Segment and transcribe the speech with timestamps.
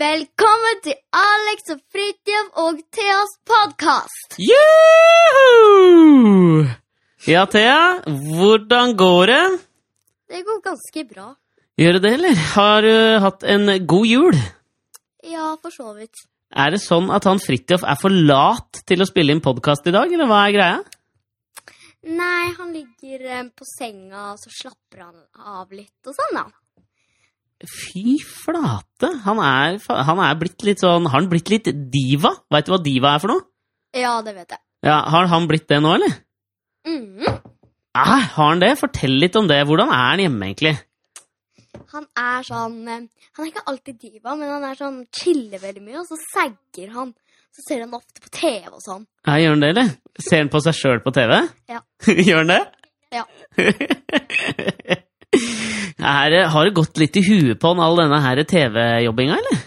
[0.00, 4.36] Velkommen til Alex og Fridtjof og Theas podkast.
[4.40, 5.50] Juhu!
[7.28, 9.42] Ja, Thea, hvordan går det?
[10.32, 11.26] Det går ganske bra.
[11.76, 12.40] Gjør det det, eller?
[12.54, 12.94] Har du
[13.26, 14.38] hatt en god jul?
[15.26, 16.16] Ja, for så vidt.
[16.48, 19.96] Er det sånn at han Fridtjof er for lat til å spille inn podkast i
[19.98, 20.80] dag, eller hva er greia?
[22.08, 25.18] Nei, han ligger eh, på senga, og så slapper han
[25.60, 26.48] av litt og sånn, da.
[27.68, 29.10] Fy flate!
[29.26, 29.76] Han er,
[30.08, 32.30] han er blitt litt sånn Har han blitt litt diva?
[32.52, 33.42] Veit du hva diva er for noe?
[33.96, 34.62] Ja, det vet jeg.
[34.86, 36.14] Ja, Har han blitt det nå, eller?
[36.88, 37.26] mm.
[37.92, 38.70] Ah, har han det?
[38.78, 39.58] Fortell litt om det.
[39.66, 40.76] Hvordan er han hjemme, egentlig?
[41.90, 43.00] Han er sånn eh,
[43.34, 46.92] Han er ikke alltid diva, men han er sånn chiller veldig mye, og så sagger
[46.94, 47.10] han.
[47.50, 49.04] Så ser han ofte på TV og sånn.
[49.26, 49.90] Ja, gjør han det, eller?
[50.22, 51.40] Ser han på seg sjøl på TV?
[51.68, 51.82] Ja.
[52.30, 52.60] gjør han det?
[53.10, 53.24] Ja.
[55.32, 59.60] er, det- har det gått litt i huet på han all denne her TV-jobbinga, eller?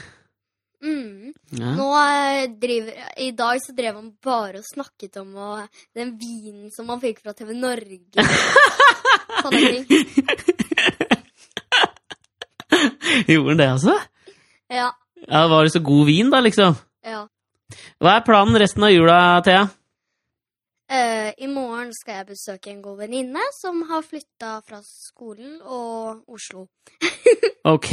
[0.84, 1.34] Mm.
[1.54, 1.70] Ja.
[1.78, 6.72] Nå eh, driver I dag så drev han bare og snakket om og, den vinen
[6.74, 8.26] som han fikk fra TV Norge.
[9.44, 9.86] Sånne ting.
[13.30, 13.96] Gjorde han det, altså?
[14.74, 14.90] Ja.
[15.28, 16.76] Ja, Var det så god vin, da, liksom?
[17.06, 17.28] ja.
[18.04, 19.64] Hva er planen resten av jula, Thea?
[20.94, 26.24] Eh, I morgen skal jeg besøke en god venninne som har flytta fra skolen og
[26.30, 26.68] Oslo.
[27.64, 27.88] Ok.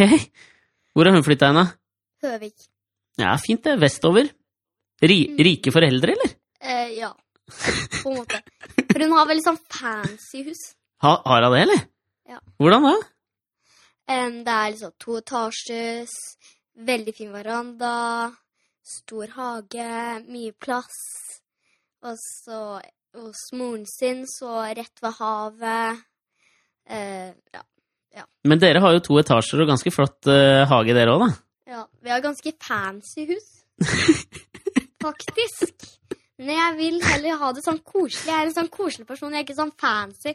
[0.91, 1.63] Hvor har hun flytta hen, da?
[2.27, 2.65] Høvik.
[3.23, 3.77] Ja, fint det.
[3.79, 4.27] Vestover.
[5.01, 6.33] Ri rike foreldre, eller?
[6.59, 7.13] Eh, ja,
[8.03, 8.41] på en måte.
[8.91, 10.65] For hun har veldig sånn fancy hus.
[11.07, 11.85] Ha, har hun det, eller?
[12.35, 12.41] Ja.
[12.59, 12.95] Hvordan da?
[14.11, 16.17] Um, det er liksom to etasjes,
[16.91, 17.95] veldig fin veranda,
[18.83, 19.89] stor hage,
[20.27, 20.99] mye plass.
[22.07, 22.81] Og så
[23.19, 26.03] hos moren sin, så rett ved havet.
[26.89, 28.25] Eh, ja.
[28.45, 31.31] Men dere har jo to etasjer og ganske flott eh, hage, dere òg, da.
[31.75, 31.85] ja.
[32.03, 33.51] Vi har ganske fancy hus.
[35.05, 35.87] Faktisk.
[36.41, 38.31] Men jeg vil heller ha det sånn koselig.
[38.31, 40.35] Jeg er en sånn koselig person, jeg er ikke sånn fancy.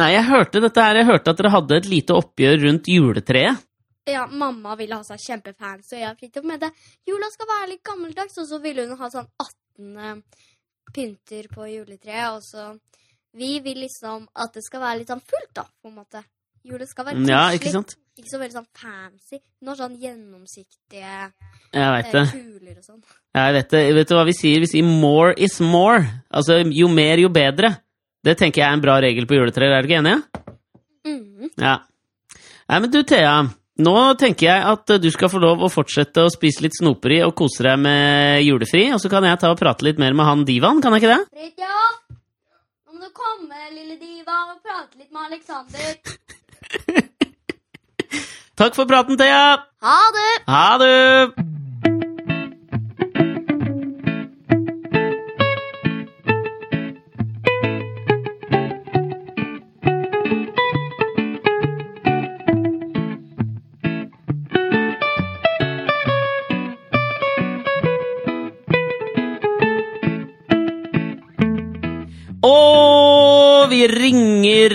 [0.00, 3.62] Nei, jeg hørte dette her, jeg hørte at dere hadde et lite oppgjør rundt juletreet.
[4.10, 6.72] Ja, mamma ville ha seg kjempefancy, og jeg fikk opp med det.
[7.08, 10.24] Jula skal være litt gammeldags, og så ville hun ha sånn 18
[10.92, 12.78] pynter på juletreet, og så
[13.34, 16.20] Vi vil liksom at det skal være litt sånn fullt, da, på en måte.
[16.64, 17.32] Julet skal være koselig.
[17.34, 17.96] Ja, ikke sant?
[18.14, 19.40] Ikke så veldig sånn fancy.
[19.58, 21.32] Hun sånn gjennomsiktige
[21.74, 22.22] Jeg veit eh, det.
[22.30, 23.00] kuler og sånn.
[23.34, 23.80] Jeg vet det.
[23.96, 24.60] Vet du hva vi sier?
[24.62, 26.06] Vi sier 'more is more'.
[26.30, 27.72] Altså jo mer, jo bedre.
[28.22, 30.22] Det tenker jeg er en bra regel på juletreet er du ikke enig?
[31.04, 31.50] Mm.
[31.58, 31.78] Ja.
[32.68, 33.50] Nei, men du Thea,
[33.82, 37.34] nå tenker jeg at du skal få lov å fortsette å spise litt snoperi og
[37.38, 40.44] kose deg med julefri, og så kan jeg ta og prate litt mer med han
[40.46, 41.22] divaen, kan jeg ikke det?
[41.34, 41.96] Fridtjof!
[42.86, 45.92] Nå må du komme, lille diva, og prate litt med Aleksander.
[48.60, 49.58] Takk for praten, Thea!
[49.82, 50.30] Ha det!
[50.46, 51.53] Ha det!
[73.90, 74.74] Ringer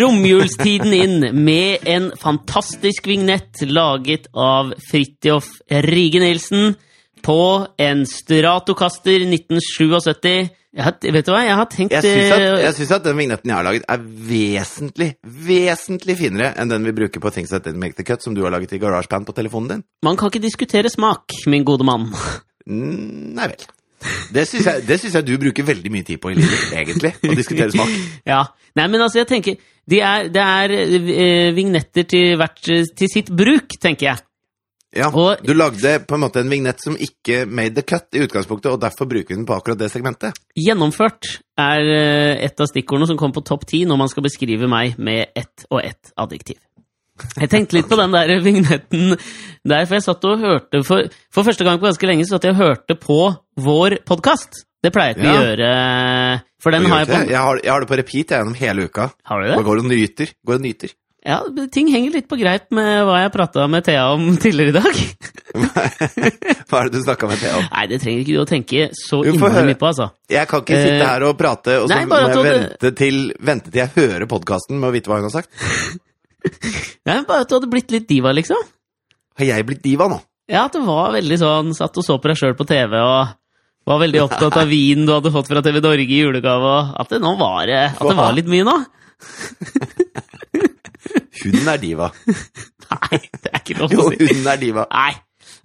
[0.00, 5.50] romjulstiden inn med en fantastisk vignett laget av Fridtjof
[5.88, 6.76] Rige Nilsen
[7.22, 10.54] på en Stratocaster 1977.
[10.78, 13.16] Jeg vet du hva, jeg har tenkt Jeg syns at, eh, jeg synes at den
[13.18, 17.66] vignetten jeg har laget, er vesentlig, vesentlig finere enn den vi bruker på Things That
[17.66, 19.82] Didn't Make The Cut, som du har laget i GarageBand på telefonen din.
[20.06, 22.12] Man kan ikke diskutere smak, min gode mann.
[22.68, 23.66] Mm, nei vel.
[24.32, 27.14] Det syns jeg, jeg du bruker veldig mye tid på i livet, egentlig.
[27.24, 27.90] Å diskutere smak.
[28.32, 28.44] Ja.
[28.78, 33.30] Nei, men altså, jeg tenker de er, Det er eh, vignetter til, hvert, til sitt
[33.34, 34.24] bruk, tenker jeg.
[34.96, 38.22] Ja, Og- Du lagde på en måte en vignett som ikke made the cut i
[38.24, 40.36] utgangspunktet, og derfor bruker vi den på akkurat det segmentet.
[40.56, 44.68] Gjennomført er eh, et av stikkordene som kommer på topp ti når man skal beskrive
[44.68, 46.56] meg med ett og ett adjektiv.
[47.38, 49.16] Jeg tenkte litt på den der vignetten
[49.68, 52.48] der, for jeg satt og hørte For, for første gang på ganske lenge så satt
[52.48, 53.20] jeg og hørte på
[53.58, 54.64] vår podkast.
[54.84, 55.34] Det pleier ikke ja.
[55.34, 55.72] å gjøre,
[56.62, 58.86] for den har jeg på jeg, har, jeg har det på repeat jeg, gjennom hele
[58.86, 59.10] uka.
[59.26, 59.58] Har du det?
[59.66, 60.34] går og nyter.
[60.46, 60.94] Går og nyter.
[61.26, 61.42] Ja,
[61.74, 65.00] ting henger litt på greip med hva jeg prata med Thea om tidligere i dag.
[66.68, 67.66] Hva er det du snakka med Thea om?
[67.72, 70.08] Nei, det trenger ikke du å tenke så innmari mye på, altså.
[70.30, 72.92] Jeg kan ikke sitte Eh, her og prate, og så nei, må jeg vente, vente
[73.00, 73.18] til,
[73.50, 75.50] vente til jeg hører podkasten med å vite hva hun har sagt.
[77.08, 78.60] Nei, bare at du hadde blitt litt diva, liksom.
[79.38, 80.20] Har jeg blitt diva nå?
[80.48, 83.34] Ja, at det var veldig sånn Satt og så på deg sjøl på TV og
[83.88, 87.12] var veldig opptatt av vin du hadde fått fra TV Norge i julegave, og at
[87.14, 88.74] det nå var At det var litt mye nå.
[91.38, 92.10] Hun er diva.
[92.92, 94.18] Nei, det er ikke lov å si.
[94.18, 94.84] Jo, hun er diva.
[94.90, 95.12] Nei.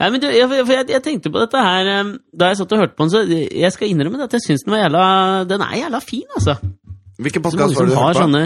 [0.02, 2.82] Nei, men du, jeg, jeg, jeg tenkte på dette her eh, da jeg satt og
[2.84, 5.04] hørte på den, så jeg skal innrømme det at jeg syns den var jævla
[5.50, 6.56] Den er jævla fin, altså.
[7.24, 8.26] Hvilken podkast var det du hørte på?
[8.26, 8.44] sånne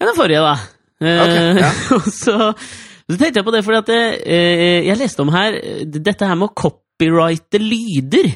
[0.00, 0.54] den forrige, da.
[1.00, 1.70] Eh, Ok, ja.
[2.22, 6.28] så, så tenkte jeg på det fordi at eh, jeg leste om her eh, dette
[6.28, 8.28] her med å copyrighte lyder.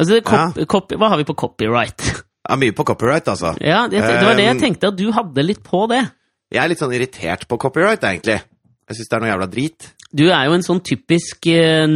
[0.00, 2.02] Altså, cop, copy, hva har vi på copyright?
[2.42, 3.52] Ja, mye på copyright, altså.
[3.62, 6.00] Ja, det, det var det jeg tenkte, at du hadde litt på det.
[6.50, 8.40] Jeg er litt sånn irritert på copyright, egentlig.
[8.90, 9.86] Jeg syns det er noe jævla drit.
[10.10, 11.86] Du er jo en sånn typisk uh,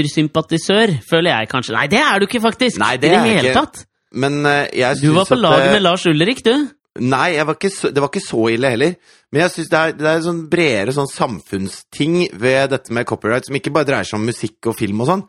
[0.00, 1.74] Napster-sympatisør, føler jeg kanskje.
[1.76, 2.78] Nei, det er du ikke, faktisk!
[2.80, 3.64] Nei, det I det er jeg hele ikke.
[3.66, 3.82] tatt.
[4.22, 6.54] Men uh, jeg Du var på at lag eh, med Lars Ulrik, du.
[7.00, 8.96] Nei, var så, det var ikke så ille heller.
[9.32, 13.46] Men jeg syns det, det er en sånn bredere sånn samfunnsting ved dette med copyright,
[13.48, 15.24] som ikke bare dreier seg om musikk og film og sånn.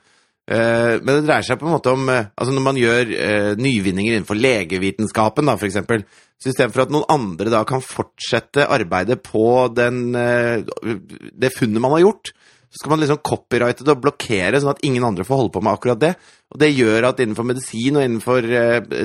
[0.52, 3.52] Uh, men det dreier seg på en måte om uh, Altså når man gjør uh,
[3.62, 6.04] nyvinninger innenfor legevitenskapen, da, for eksempel.
[6.42, 9.46] Så istedenfor at noen andre da kan fortsette arbeidet på
[9.78, 12.32] den, det funnet man har gjort,
[12.72, 15.62] så skal man liksom copyrighte det og blokkere, sånn at ingen andre får holde på
[15.62, 16.12] med akkurat det.
[16.50, 18.48] Og det gjør at innenfor medisin og innenfor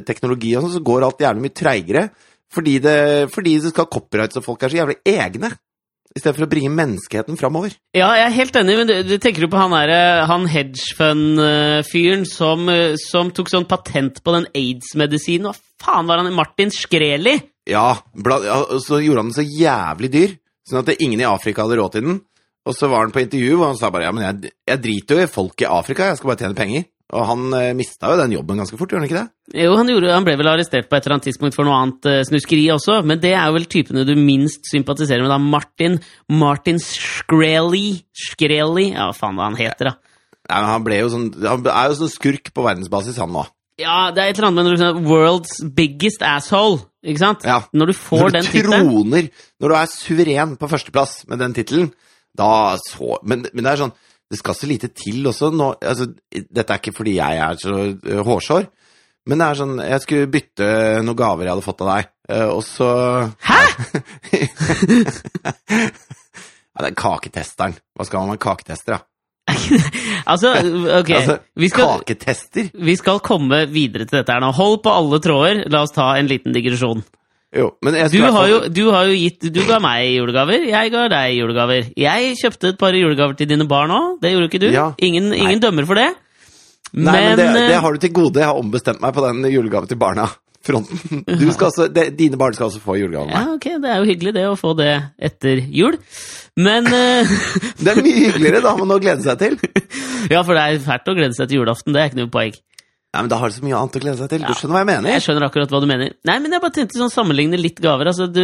[0.08, 2.06] teknologi og sånn, så går alt jævlig mye treigere.
[2.54, 2.98] Fordi det,
[3.34, 5.50] fordi det skal copyrights, og folk er så jævlig egne.
[6.16, 7.74] I stedet for å bringe menneskeheten framover.
[7.92, 12.24] Ja, jeg er helt enig, men du, du tenker jo på han, der, han hedgefund-fyren
[12.30, 15.50] som, eh, som tok sånn patent på den aids-medisinen.
[15.50, 16.32] Hva faen var han?
[16.32, 17.36] Martin Skreli?
[17.68, 17.98] Ja,
[18.80, 20.34] så gjorde han den så jævlig dyr,
[20.70, 22.18] sånn at ingen i Afrika hadde råd til den.
[22.66, 25.18] Og så var han på intervju, og han sa bare ja, men jeg, jeg driter
[25.18, 26.88] jo i folk i Afrika, jeg skal bare tjene penger.
[27.14, 29.60] Og han eh, mista jo den jobben ganske fort, gjorde han ikke det?
[29.62, 32.08] Jo, han, gjorde, han ble vel arrestert på et eller annet tidspunkt for noe annet
[32.10, 35.38] eh, snuskeri også, men det er jo vel typene du minst sympatiserer med, da.
[35.38, 36.00] Martin
[36.34, 40.16] Martin Shkreli Shkreli Ja, faen hva han heter, da.
[40.46, 43.46] Nei, men Han ble jo sånn, han er jo sånn skurk på verdensbasis, han nå.
[43.82, 47.46] Ja, det er et eller annet med noe sånn World's biggest asshole, ikke sant?
[47.46, 47.60] Ja.
[47.76, 48.90] Når du får Når du den tittelen.
[48.90, 49.30] troner,
[49.62, 51.90] når du er suveren på førsteplass med den tittelen,
[52.36, 52.50] da
[52.82, 53.94] så men, men det er sånn
[54.30, 57.74] Det skal så lite til også nå altså, Dette er ikke fordi jeg er så
[57.94, 58.66] øh, hårsår,
[59.30, 60.70] men det er sånn Jeg skulle bytte
[61.06, 62.88] noen gaver jeg hadde fått av deg, øh, og så
[63.46, 63.60] Hæ?!
[66.76, 67.76] Ja, det er kaketesteren.
[67.96, 69.04] Hva skal man med kaketester, da?
[70.32, 70.50] altså,
[70.98, 72.66] ok, Altså, vi skal, kaketester?
[72.74, 74.50] vi skal komme videre til dette her nå.
[74.58, 75.62] Hold på alle tråder.
[75.72, 77.00] La oss ta en liten digresjon.
[77.56, 80.92] Jo, men jeg Du har, jo, du har jo gitt Du ga meg julegaver, jeg
[80.92, 81.90] ga deg julegaver.
[81.96, 84.16] Jeg kjøpte et par julegaver til dine barn òg.
[84.22, 84.70] Det gjorde ikke du.
[84.74, 84.90] Ja.
[85.00, 86.10] Ingen, ingen dømmer for det.
[86.96, 88.40] Nei, men, det, eh, det har du til gode.
[88.40, 91.24] Jeg har ombestemt meg på den julegave til barna-fronten.
[91.40, 94.00] Du skal også, de, dine barn skal også få julegave av Ja, ok, det er
[94.00, 95.98] jo hyggelig det å få det etter jul.
[96.56, 97.34] Men eh,
[97.82, 99.58] Det er mye hyggeligere, da har man noe å glede seg til.
[100.32, 101.94] Ja, for det er fælt å glede seg til julaften.
[101.94, 102.56] Det er ikke noe poeng.
[103.14, 104.42] Nei, men Da har du så mye annet å glede seg til.
[104.44, 104.50] Ja.
[104.50, 105.10] Du skjønner hva jeg mener?
[105.14, 106.10] Jeg skjønner akkurat hva du mener.
[106.28, 108.10] Nei, men jeg bare tenkte sånn sammenligne litt gaver.
[108.12, 108.42] Altså, du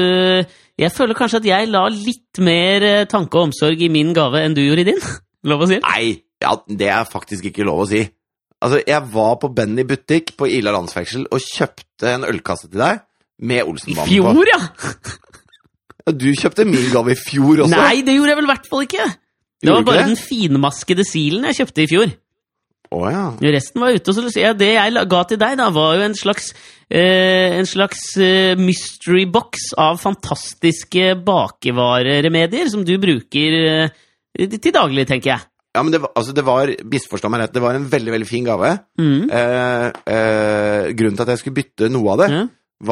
[0.80, 4.40] Jeg føler kanskje at jeg la litt mer eh, tanke og omsorg i min gave
[4.40, 5.02] enn du gjorde i din.
[5.50, 5.80] Lov å si?
[5.82, 8.00] Nei, ja, det er faktisk ikke lov å si.
[8.62, 13.02] Altså, Jeg var på Benny butikk på Ila landsfengsel og kjøpte en ølkasse til deg
[13.42, 14.14] med Olsenbanen på.
[14.14, 14.60] I fjor, ja!
[16.06, 17.74] Ja, Du kjøpte min gave i fjor også.
[17.74, 19.08] Nei, det gjorde jeg vel i hvert fall ikke!
[19.62, 22.14] Det var bare den finmaskede silen jeg kjøpte i fjor.
[22.92, 23.24] Å ja.
[23.54, 24.12] Resten var ute.
[24.12, 26.50] og så ja, Det jeg ga til deg, da, var jo en slags,
[26.92, 34.02] eh, en slags eh, mystery box av fantastiske bakevareremedier som du bruker eh,
[34.36, 35.46] til daglig, tenker jeg.
[35.72, 38.28] Ja, men det var, altså, det var misforstå meg rett, det var en veldig veldig
[38.28, 38.74] fin gave.
[39.00, 39.30] Mm.
[39.32, 42.42] Eh, eh, grunnen til at jeg skulle bytte noe av det, Ja.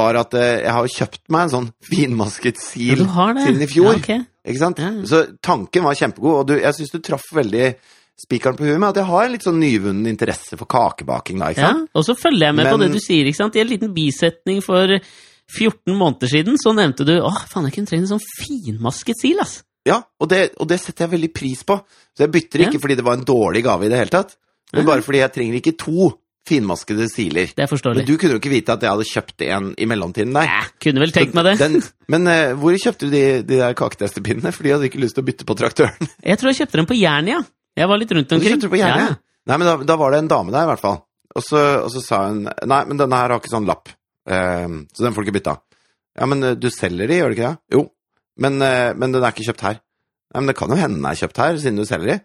[0.01, 3.93] var at eh, jeg har kjøpt meg en sånn finmasket sil ja, siden i fjor.
[3.93, 4.25] Ja, okay.
[4.49, 4.81] Ikke sant?
[5.11, 7.75] Så tanken var kjempegod, og du, jeg syns du traff veldig
[8.21, 11.41] spikeren på huet med at jeg har en litt sånn nyvunnen interesse for kakebaking.
[11.41, 11.89] da, ikke sant?
[11.89, 13.27] Ja, og så følger jeg med på det du sier.
[13.31, 13.57] ikke sant?
[13.57, 14.93] I en liten bisetning for
[15.51, 19.41] 14 måneder siden så nevnte du åh, faen, jeg kunne trengt en sånn finmasket sil.
[19.43, 19.61] ass.
[19.89, 21.81] Ja, og det, og det setter jeg veldig pris på.
[22.15, 22.69] Så jeg bytter Ja.
[22.69, 24.37] ikke fordi det var en dårlig gave i det hele tatt,
[24.75, 26.11] men bare fordi jeg trenger ikke to
[26.51, 27.51] finmaskede siler.
[27.55, 28.01] Det er forståelig.
[28.01, 30.49] Men du kunne jo ikke vite at jeg hadde kjøpt en i mellomtiden der.
[30.49, 31.59] Æ, kunne vel tenkt meg det.
[31.61, 34.53] Den, men uh, hvor kjøpte du de, de der kaketestepinnene?
[34.57, 36.09] For de hadde ikke lyst til å bytte på traktøren.
[36.25, 37.43] Jeg tror jeg kjøpte dem på Jernia.
[37.79, 38.61] Jeg var litt rundt omkring.
[38.61, 38.91] Du på Ja.
[39.49, 41.01] Nei, men da, da var det en dame der, i hvert fall.
[41.35, 43.89] Og så, og så sa hun Nei, men denne her har ikke sånn lapp,
[44.29, 45.57] eh, så den får du ikke bytta.
[46.19, 47.77] Ja, men eh, du selger de, gjør du ikke det?
[47.79, 47.85] Jo.
[48.41, 49.81] Men, eh, men den er ikke kjøpt her.
[50.35, 52.19] Nei, men det kan jo hende den er kjøpt her, siden du selger de.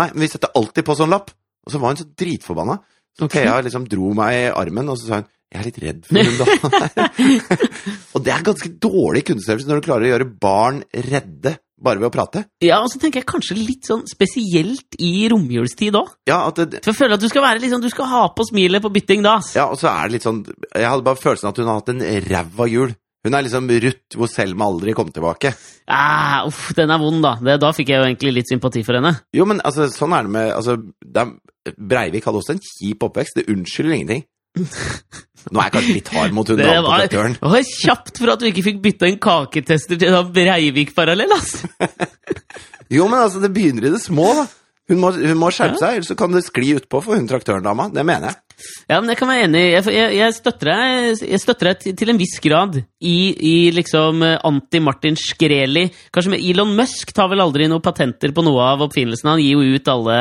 [0.00, 1.32] Nei, men vi setter alltid på sånn lapp.
[1.62, 2.78] Og så var hun så dritforbanna.
[3.18, 3.34] Så Ok.
[3.36, 6.16] Thea liksom dro meg i armen, og så sa hun jeg er litt redd for
[6.16, 7.64] hun dama der.
[8.16, 12.08] og det er ganske dårlig kundeservice når du klarer å gjøre barn redde bare ved
[12.08, 12.44] å prate.
[12.64, 16.14] Ja, og så tenker jeg kanskje litt sånn spesielt i romjulstid òg.
[16.30, 18.24] Ja, at det, For jeg føler at du skal være litt sånn, du skal ha
[18.36, 19.36] på smilet på bytting da.
[19.42, 19.54] ass.
[19.58, 21.94] Ja, og så er det litt sånn Jeg hadde bare følelsen at hun har hatt
[21.94, 22.94] en ræva jul.
[23.22, 25.52] Hun er liksom Ruth, hvor Selma aldri kom tilbake.
[25.86, 27.36] Ah, uff, den er vond, da.
[27.38, 29.14] Det, da fikk jeg jo egentlig litt sympati for henne.
[29.36, 30.74] Jo, men altså, sånn er det med altså,
[31.06, 31.30] det er,
[31.78, 33.38] Breivik hadde også en kjip oppvekst.
[33.38, 34.24] Det unnskylder ingenting.
[34.52, 38.50] Nå er jeg kanskje litt hard mot hun var, det var kjapt for at du
[38.50, 41.70] ikke fikk bytta en kaketester til en Breivik-parallell, altså!
[42.92, 44.44] Jo, men altså, det begynner i det små, da.
[44.92, 47.86] Hun må, hun må skjerpe seg, ellers så kan det skli utpå for hun traktørendama.
[47.94, 48.41] Det mener jeg.
[48.90, 49.62] Ja, men jeg kan være enig.
[49.72, 54.24] Jeg, jeg, jeg, støtter, deg, jeg støtter deg til, en viss grad i, i liksom
[54.26, 55.86] eh, anti-Martin Skreli.
[56.14, 59.34] Kanskje med Elon Musk tar vel aldri noen patenter på noe av oppfinnelsene.
[59.36, 60.18] Han gir jo ut alle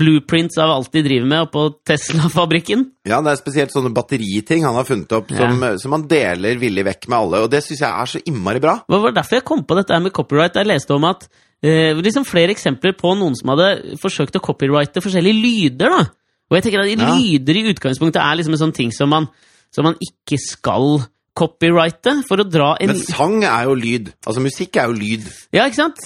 [0.00, 2.86] blueprints av alt de driver med oppå Tesla-fabrikken.
[3.08, 6.86] Ja, det er spesielt sånne batteriting han har funnet opp, som, som han deler villig
[6.86, 7.44] vekk med alle.
[7.44, 8.78] Og det syns jeg er så innmari bra.
[8.86, 10.60] Det var derfor jeg kom på dette med copyright.
[10.60, 11.26] Jeg leste om at
[11.62, 15.96] eh, liksom flere eksempler på noen som hadde forsøkt å copyrighte forskjellige lyder.
[15.96, 16.06] da.
[16.50, 17.14] Og jeg tenker at Ja.
[17.14, 19.28] Lyder i utgangspunktet er liksom en sånn ting som man,
[19.72, 21.04] som man ikke skal
[21.38, 24.10] copyrighte for å dra en Men sang er jo lyd.
[24.26, 25.28] Altså, musikk er jo lyd.
[25.54, 26.00] Ja, ikke sant?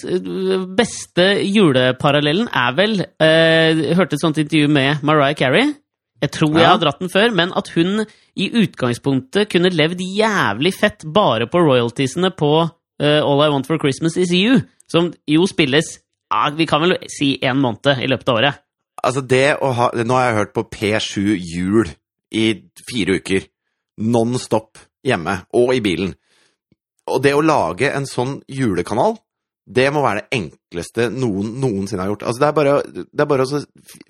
[0.76, 5.72] Beste juleparallellen er vel eh, Jeg hørte et sånt intervju med Mariah Carey.
[6.22, 6.70] Jeg tror jeg Ja.
[6.76, 8.04] har dratt den før, men at hun
[8.36, 13.78] i utgangspunktet kunne levd jævlig fett bare på royaltiesene på uh, All I Want for
[13.78, 15.98] Christmas Is You, som jo spilles
[16.32, 18.60] ah, vi kan vel si én måned i løpet av året.
[19.04, 21.90] Altså, det å ha Nå har jeg hørt på P7 Jul
[22.34, 22.46] i
[22.88, 23.48] fire uker.
[24.02, 26.14] Non stop hjemme og i bilen.
[27.12, 29.18] Og det å lage en sånn julekanal,
[29.64, 32.24] det må være det enkleste noen noensinne har gjort.
[32.28, 33.60] Altså, det er bare, det er bare å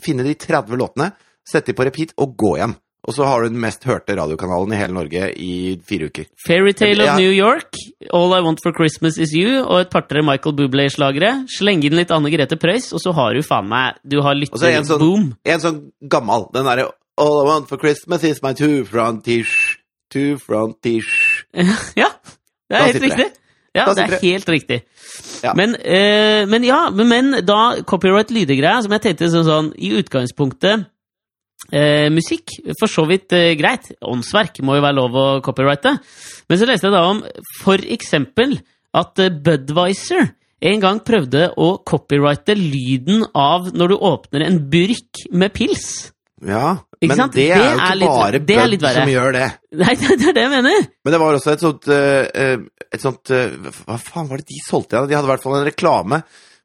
[0.02, 1.10] finne de 30 låtene,
[1.46, 2.74] sette de på repeat og gå hjem.
[3.04, 6.24] Og så har du den mest hørte radiokanalen i hele Norge i fire uker.
[6.46, 7.16] Fairytale of Ja.
[7.20, 7.76] New York,
[8.12, 11.44] All I Want for Christmas Is You og et par-tre Michael Bublé-slagere.
[11.52, 14.40] Sleng inn litt Anne Grete Preus, og så har du faen meg Du har er
[14.40, 15.26] en sånn, lytter-boom.
[15.44, 16.88] en sånn gammel, den derre
[17.20, 19.78] All I want for Christmas is my two frontish,
[20.10, 21.44] two frontish.
[21.96, 22.08] Ja,
[22.70, 23.26] det er helt riktig.
[23.74, 24.80] Ja, det er helt riktig.
[25.42, 25.52] Ja.
[25.54, 29.90] Men, eh, men ja, men, men da copyright lydegreia, som jeg tenkte sånn, sånn i
[29.98, 30.86] utgangspunktet
[31.72, 33.90] eh, Musikk, for så vidt eh, greit.
[34.04, 35.96] Åndsverk må jo være lov å copyrighte.
[36.48, 37.22] Men så leste jeg da om
[37.62, 38.58] for eksempel
[38.94, 40.32] at eh, Budwiser
[40.64, 46.10] en gang prøvde å copyrighte lyden av når du åpner en burk med pils.
[46.44, 47.34] Ja, Ikke men sant?
[47.36, 49.44] det er jo jo er ikke litt- bare det Bud som gjør det.
[49.80, 50.88] Nei, det er det jeg mener!
[51.04, 53.54] Men det var også et sånt eh, eh, Et sånt eh,
[53.86, 55.08] Hva faen var det de solgte igjen?
[55.08, 56.18] De hadde i hvert fall en reklame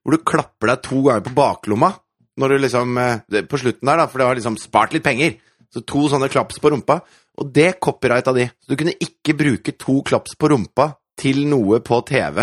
[0.03, 1.89] hvor du klapper deg to ganger på baklomma
[2.39, 5.36] når du liksom eh, På slutten der, da, for det har liksom spart litt penger.
[5.69, 7.01] Så to sånne klaps på rumpa.
[7.39, 8.48] Og det copyrighta de.
[8.60, 12.41] Så du kunne ikke bruke to klaps på rumpa til noe på TV.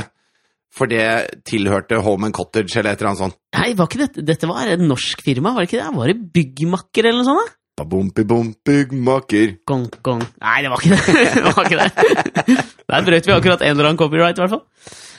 [0.77, 3.39] For det tilhørte Home and Cottage eller et eller annet sånt.
[3.57, 5.95] Nei, var ikke dette, dette var et norsk firma, var det ikke det?
[5.97, 7.47] Var det Byggmakker eller noe sånt?
[7.47, 7.57] da?
[7.77, 9.59] Babompi-bom, byggmaker.
[9.69, 10.23] Gong, gong.
[10.41, 11.17] Nei, det var ikke det.
[11.35, 12.55] det, var ikke det.
[12.89, 14.63] Der brøt vi akkurat en eller annen copyright, i hvert fall.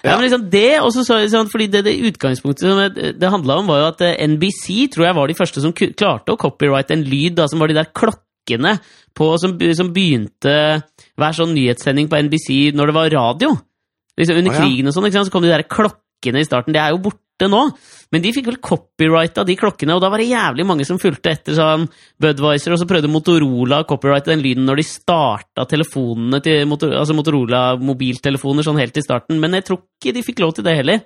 [0.08, 3.60] Ja, men liksom det, også så, sånn, fordi det, det utgangspunktet som det, det handla
[3.62, 6.96] om, var jo at eh, NBC tror jeg var de første som klarte å copyrighte
[6.96, 8.78] en lyd, da, som var de der klokkene
[9.18, 10.58] på, som, som begynte
[11.18, 13.54] hver sånn nyhetssending på NBC når det var radio.
[14.18, 16.74] Liksom Under krigen og sånn, så kom de der klokkene i starten.
[16.74, 17.60] Det er jo borte nå.
[18.10, 21.36] Men de fikk vel copyrighta de klokkene, og da var det jævlig mange som fulgte
[21.36, 21.86] etter sånn
[22.24, 27.14] Budwiser, og så prøvde Motorola å copyrighte den lyden når de starta telefonene til altså
[27.14, 30.78] Motorola mobiltelefoner sånn helt i starten, men jeg tror ikke de fikk lov til det
[30.80, 31.04] heller.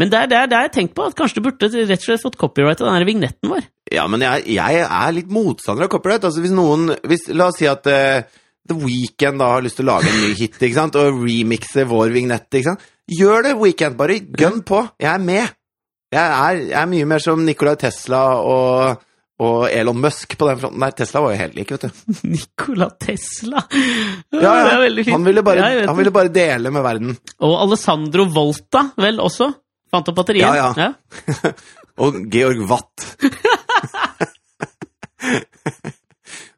[0.00, 2.24] Men det er det, er jeg tenkt på, at kanskje du burde rett og slett
[2.24, 3.68] fått copyrighta den her vignetten vår.
[3.92, 6.24] Ja, men jeg, jeg er litt motstander av copyright.
[6.26, 9.84] Altså hvis noen hvis, La oss si at uh The Weeknd da har lyst til
[9.84, 10.96] å lage en ny hit ikke sant?
[10.96, 12.48] og remixe vår vignett.
[12.48, 12.86] ikke sant?
[13.12, 13.98] Gjør det, Weekend.
[13.98, 14.80] Bare gønn på.
[15.00, 15.52] Jeg er med.
[16.14, 19.00] Jeg er, jeg er mye mer som Nicolai Tesla og,
[19.42, 20.78] og Elon Musk på den fronten.
[20.84, 21.92] Nei, Tesla var jo helt lik, vet du.
[22.36, 23.60] Nikola Tesla.
[24.34, 24.76] Ja, ja.
[25.10, 27.10] Han ville bare, Ja, han ville bare dele med verden.
[27.42, 29.46] Og Alessandro Volta, vel også?
[29.94, 30.54] Fant opp batteriet.
[30.54, 30.90] Ja, ja.
[32.04, 32.98] Og Georg Watt.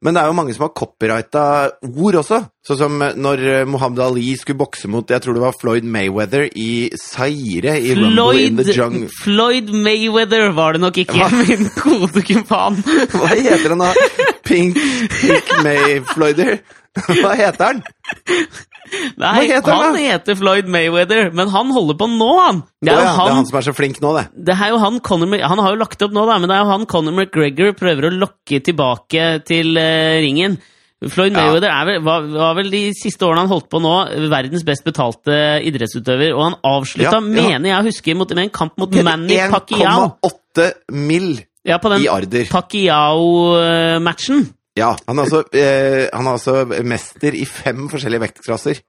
[0.06, 1.44] Men det er jo mange som har copyrighta
[1.82, 2.38] ord også.
[2.66, 6.46] Sånn som når eh, Muhammad Ali skulle bokse mot jeg tror det var Floyd Mayweather
[6.54, 9.10] i Zaire i Rumble in the Floyd, Jungle.
[9.10, 11.30] Floyd Mayweather var det nok ikke, Hva?
[11.42, 12.78] min gode kumpan.
[13.16, 13.90] Hva heter han da?
[14.46, 14.78] Pink,
[15.18, 16.60] Pink Mayfloyder?
[17.10, 17.82] Hva heter han?
[19.22, 22.62] Nei, heter han han heter Floyd Mayweather, men han holder på nå, han.
[22.82, 24.24] Det er jo ja, det er han, han som er så flink nå, det.
[24.48, 26.62] det er jo han, Conor, han har jo lagt opp nå, da, men det er
[26.64, 30.58] jo han Conor McGregor prøver å lokke tilbake til uh, ringen.
[31.12, 31.42] Floyd Ja.
[31.42, 33.94] Mayweather er vel, var, var vel de siste årene han holdt på nå,
[34.32, 35.34] verdens best betalte
[35.68, 37.26] idrettsutøver, og han avslutta, Ja, ja.
[37.26, 40.16] mener jeg å huske, mot, med en kamp mot Manny Pacquiao.
[40.24, 41.34] 1,8 mill.
[41.66, 42.06] Ja, på den.
[42.48, 44.46] Pacquiao-matchen.
[44.76, 48.82] Ja, han er, altså, eh, han er altså mester i fem forskjellige vektklasser.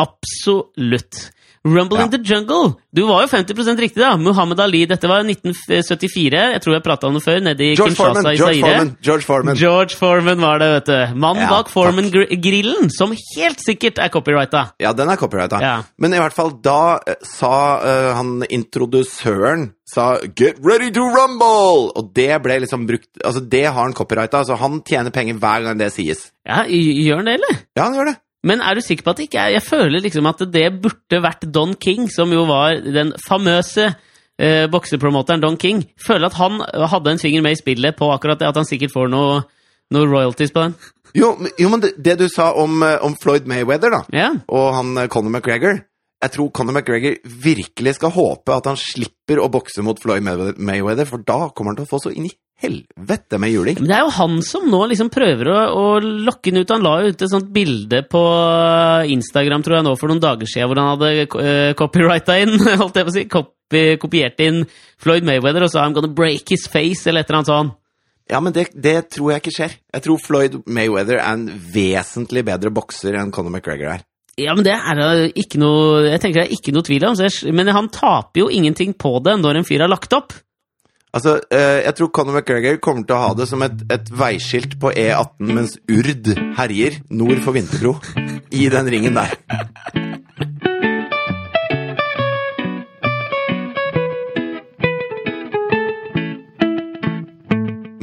[0.00, 1.26] Absolutt.
[1.66, 2.04] Rumble Ja.
[2.06, 2.76] in the Jungle.
[2.94, 4.16] Du var jo 50% riktig, da.
[4.16, 4.84] Muhammad Ali.
[4.86, 6.52] Dette var 1974.
[6.54, 7.40] Jeg tror jeg prata om det før.
[7.42, 9.56] Nede i George Kinshasa Foreman, i George Foreman, George Foreman.
[9.60, 11.14] George Foreman var det, vet du.
[11.18, 14.70] Mannen Ja, bak Foreman-grillen, som helt sikkert er copyrighta.
[14.80, 15.60] Ja, den er copyrighta.
[15.60, 15.76] Ja.
[15.98, 21.92] Men i hvert fall da eh, sa uh, han introdusøren sa 'Get ready to rumble!'
[21.96, 24.38] Og det ble liksom brukt Altså, det har han copyrighta.
[24.38, 26.30] Altså, han tjener penger hver gang det sies.
[26.46, 27.58] Ja, gjør han det, eller?
[27.76, 28.16] Ja, han gjør det.
[28.44, 31.22] Men er du sikker på at det ikke er Jeg føler liksom at det burde
[31.22, 33.88] vært Don King, som jo var den famøse
[34.38, 35.84] eh, boksepromoteren Don King.
[36.06, 36.60] Føler at han
[36.92, 39.40] hadde en finger med i spillet på akkurat det, at han sikkert får noe,
[39.90, 40.76] noe royalties på den.
[41.16, 44.30] Jo, jo men det, det du sa om, eh, om Floyd Mayweather, da, Ja.
[44.48, 45.80] og han eh, Conor McGregor
[46.24, 51.04] Jeg tror Conor McGregor virkelig skal håpe at han slipper å bokse mot Floyd Mayweather,
[51.08, 53.76] for da kommer han til å få så inn i helvete med juling.
[53.82, 56.72] Men det er jo han som nå liksom prøver å, å lokke den ut.
[56.72, 58.22] Han la jo ut et sånt bilde på
[59.12, 62.96] Instagram tror jeg nå for noen dager siden, hvor han hadde uh, copyrighta inn, holdt
[62.96, 64.64] jeg på å si, copy, kopiert inn
[65.02, 67.76] Floyd Mayweather og sa 'I'm gonna break his face', eller et eller annet sånt.
[68.26, 69.76] Ja, men det, det tror jeg ikke skjer.
[69.94, 74.06] Jeg tror Floyd Mayweather er en vesentlig bedre bokser enn Conor McGregor er.
[74.36, 77.16] Ja, men det er det ikke noe Jeg tenker det er ikke noe tvil om.
[77.56, 80.36] Men han taper jo ingenting på det når en fyr har lagt opp.
[81.16, 84.76] Altså, eh, Jeg tror Conor McGregor kommer til å ha det som et, et veiskilt
[84.82, 86.28] på E18 mens Urd
[86.58, 87.96] herjer nord for Vinterbro.
[88.52, 89.32] I den ringen der.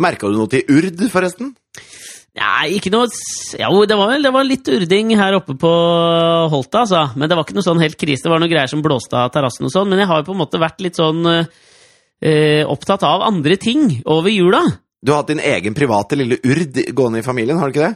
[0.04, 1.54] Merka du noe til Urd, forresten?
[2.34, 3.06] Nei, ikke noe
[3.60, 5.74] Jo, det var vel det var litt urding her oppe på
[6.50, 7.04] Holta, altså.
[7.13, 8.25] Men det var ikke noe sånn helt krise.
[8.25, 9.92] Det var noe greier som blåste av terrassen og sånn.
[9.92, 14.00] Men jeg har jo på en måte vært litt sånn eh, opptatt av andre ting
[14.10, 14.63] over jula.
[15.04, 17.96] Du har hatt din egen private lille Urd gående i familien, har du ikke det?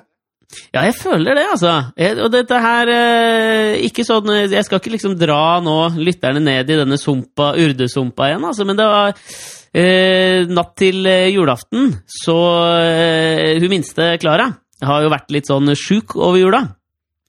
[0.72, 1.74] Ja, jeg føler det, altså.
[2.00, 6.40] Jeg, og dette her eh, Ikke sånn eh, Jeg skal ikke liksom dra nå lytterne
[6.40, 11.92] ned i denne sumpa, urdesumpa igjen, altså, men det var eh, natt til eh, julaften,
[12.24, 12.38] så
[12.80, 14.48] eh, Hun minste, Klara,
[14.88, 16.64] har jo vært litt sånn sjuk over jula.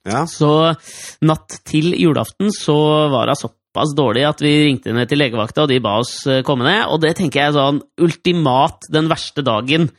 [0.07, 0.23] Ja.
[0.29, 0.71] Så
[1.27, 2.77] natt til julaften så
[3.11, 6.43] var hun såpass dårlig at vi ringte henne til legevakta, og de ba oss eh,
[6.47, 6.85] komme ned.
[6.87, 9.89] Og det tenker jeg er sånn ultimat den verste dagen,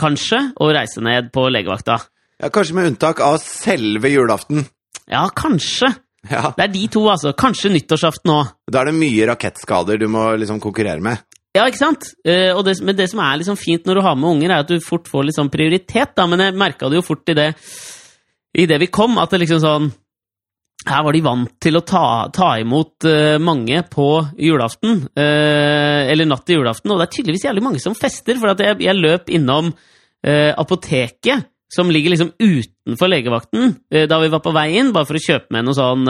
[0.00, 1.98] kanskje, å reise ned på legevakta.
[2.40, 4.64] Ja, Kanskje med unntak av selve julaften.
[5.10, 5.92] Ja, kanskje.
[6.28, 7.32] Ja, Det er de to, altså.
[7.36, 8.50] Kanskje nyttårsaften òg.
[8.70, 11.22] Da er det mye rakettskader du må liksom konkurrere med.
[11.56, 12.12] Ja, ikke sant?
[12.22, 14.70] Uh, det, men det som er liksom fint når du har med unger, er at
[14.70, 16.28] du fort får litt sånn prioritet, da.
[16.30, 17.48] Men jeg merka det jo fort i det,
[18.54, 19.90] i det vi kom, at det liksom sånn
[20.80, 24.06] her var de vant til å ta, ta imot uh, mange på
[24.40, 28.54] julaften, uh, eller natt til julaften, og det er tydeligvis jævlig mange som fester, for
[28.54, 29.74] jeg, jeg løp innom
[30.20, 35.18] apoteket, som ligger liksom utenfor legevakten, eh, da vi var på vei inn, bare for
[35.18, 36.08] å kjøpe med noe sånn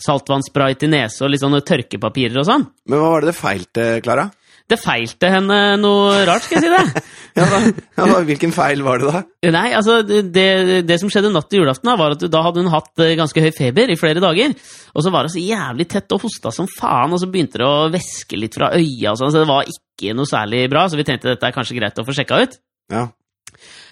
[0.00, 2.68] saltvannspray til nese og litt sånne tørkepapirer og sånn.
[2.86, 4.30] Men hva var det det feilte, Klara?
[4.70, 7.02] Det feilte henne noe rart, skal jeg si det.
[7.38, 9.20] Ja, da, ja, da, hvilken feil var det da?
[9.54, 10.46] Nei, altså, det,
[10.82, 13.44] det som skjedde natt til julaften, da, var at da hadde hun hatt eh, ganske
[13.44, 14.56] høy feber i flere dager.
[14.90, 17.68] Og så var det så jævlig tett og hosta som faen, og så begynte det
[17.68, 20.98] å væske litt fra øya og sånn, så det var ikke noe særlig bra, så
[20.98, 22.58] vi tenkte dette er kanskje greit å få sjekka ut.
[22.90, 23.06] Ja.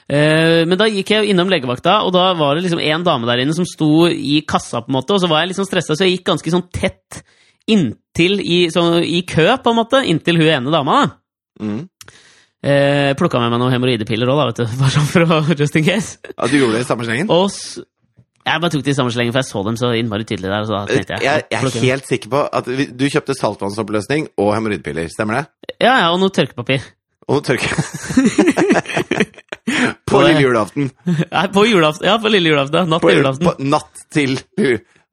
[0.09, 3.43] Eh, men da gikk jeg innom legevakta, og da var det liksom en dame der
[3.43, 6.07] inne som sto i kassa, på en måte, og så var jeg liksom stressa, så
[6.07, 7.21] jeg gikk ganske sånn tett
[7.69, 11.03] inntil i, sånn, i kø, på en måte, inntil hun ene dama.
[11.05, 11.67] da.
[11.67, 11.83] Mm.
[12.59, 14.73] Eh, Plukka med meg noen hemoroidepiller òg, vet du.
[14.81, 16.17] Bare sånn for å just in case.
[16.33, 17.29] ja, du gjorde det i samme slengen?
[17.35, 17.53] Og
[18.49, 20.71] jeg bare tok det i samme slengen, for jeg så dem så innmari tydelig der.
[20.89, 25.75] Jeg, jeg, jeg er helt sikker på at du kjøpte saltvannsoppløsning og hemoroidepiller, stemmer det?
[25.85, 26.81] Ja, ja, og noe tørkepapir.
[27.29, 27.69] Og noe tørke...
[30.11, 30.91] på lille julaften.
[31.37, 32.09] Nei, på julaften.
[32.11, 32.89] Ja, på lille julaften.
[32.91, 33.51] Natt På, til julaften.
[33.51, 34.39] på natt til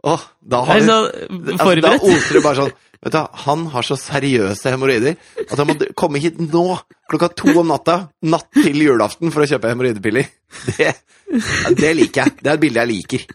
[0.06, 2.74] Åh, da har du så altså, Da oser det bare sånn
[3.06, 6.64] Vet du, Han har så seriøse hemoroider at han må komme hit nå,
[7.10, 10.30] klokka to om natta, natt til julaften, for å kjøpe hemoroidepiller.
[10.78, 10.94] Det,
[11.78, 12.34] det liker jeg.
[12.40, 13.26] Det er et bilde jeg liker.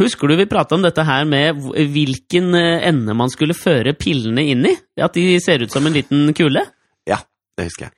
[0.00, 1.58] Husker du vi prata om dette her med
[1.92, 4.74] hvilken eh, ende man skulle føre pillene inn i?
[5.02, 6.62] At de ser ut som en liten kule?
[7.10, 7.18] Ja,
[7.58, 7.96] det husker jeg.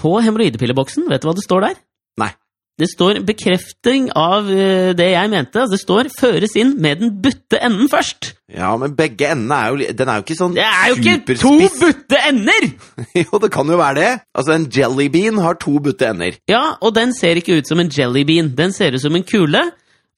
[0.00, 1.76] På hemoroidepilleboksen, vet du hva det står der?
[2.20, 2.30] Nei.
[2.74, 5.60] Det står bekrefting av eh, det jeg mente.
[5.62, 8.32] Altså, det står 'føres inn med den butte enden først'.
[8.50, 10.58] Ja, men begge endene er jo Den er jo ikke sånn superspiss.
[10.58, 11.52] Det er jo ikke to
[11.84, 12.66] butte ender!
[13.22, 14.10] Jo, det kan jo være det.
[14.34, 16.34] Altså, en jellybean har to butte ender.
[16.50, 18.56] Ja, og den ser ikke ut som en jellybean.
[18.58, 19.62] Den ser ut som en kule,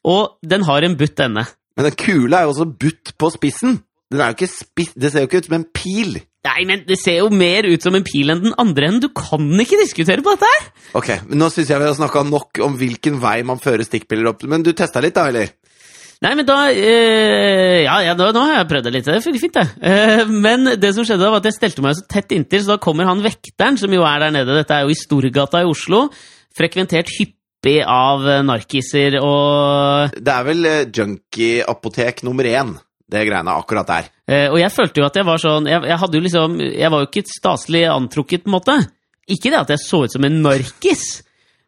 [0.05, 1.45] og den har en butt ende.
[1.77, 3.83] Men den kule er jo også butt på spissen.
[4.11, 6.23] Den er jo ikke spiss, Det ser jo ikke ut som en pil.
[6.47, 9.03] Nei, men det ser jo mer ut som en pil enn den andre enden.
[9.03, 10.67] Du kan ikke diskutere på dette her!
[10.99, 14.31] Ok, men Nå syns jeg vi har snakka nok om hvilken vei man fører stikkpiller
[14.31, 14.47] opp.
[14.49, 15.51] Men du testa litt, da, eller?
[16.25, 19.09] Nei, men da øh, Ja, ja nå, nå har jeg prøvd det litt.
[19.11, 19.67] Det funker fint, det.
[19.83, 22.75] Uh, men det som skjedde da, var at jeg stelte meg så tett inntil, så
[22.75, 24.57] da kommer han vekteren, som jo er der nede.
[24.57, 26.07] Dette er jo i Storgata i Oslo.
[26.57, 32.77] Frekventert hyppig av eh, narkiser og Det er vel junkieapotek junkie-apotek nummer én,
[33.13, 34.09] det greiene akkurat der.
[34.27, 36.91] eh, Og jeg følte jo at jeg var sånn Jeg, jeg hadde jo liksom Jeg
[36.91, 38.75] var jo ikke staselig antrukket, på en måte.
[39.31, 41.05] Ikke det at jeg så ut som en narkis.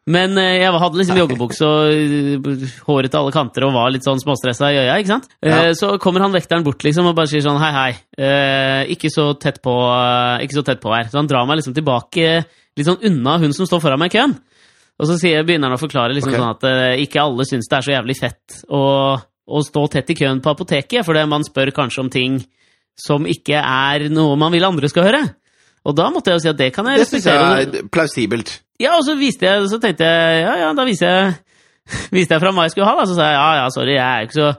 [0.09, 4.07] Men eh, jeg hadde liksom joggebukse og eh, håret til alle kanter og var litt
[4.07, 4.95] sånn småstressa i øya.
[4.99, 5.27] ikke sant?
[5.43, 5.73] Eh, Ja.
[5.77, 9.29] Så kommer han vekteren bort liksom og bare sier sånn hei, hei, eh, ikke, så
[9.37, 11.11] tett på, eh, ikke så tett på her.
[11.11, 12.45] Så han drar meg liksom tilbake
[12.79, 14.33] litt sånn unna hun som står foran meg i køen.
[14.99, 16.41] Og så sier, begynner han å forklare liksom okay.
[16.41, 18.81] sånn at ikke alle syns det er så jævlig fett å,
[19.49, 22.39] å stå tett i køen på apoteket, fordi man spør kanskje om ting
[22.99, 25.21] som ikke er noe man vil andre skal høre.
[25.87, 27.37] Og da måtte jeg jo si at det kan jeg respektere.
[27.37, 28.51] Det syns jeg er plausibelt.
[28.79, 31.31] Ja, og så viste jeg, så tenkte jeg Ja, ja, da viser jeg,
[32.15, 33.07] viste jeg fram hva jeg skulle ha, da.
[33.09, 34.51] Så sa jeg ja, ja, sorry, jeg er ikke så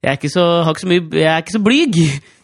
[0.00, 1.96] jeg er ikke så, har ikke så mye, jeg er ikke så blyg.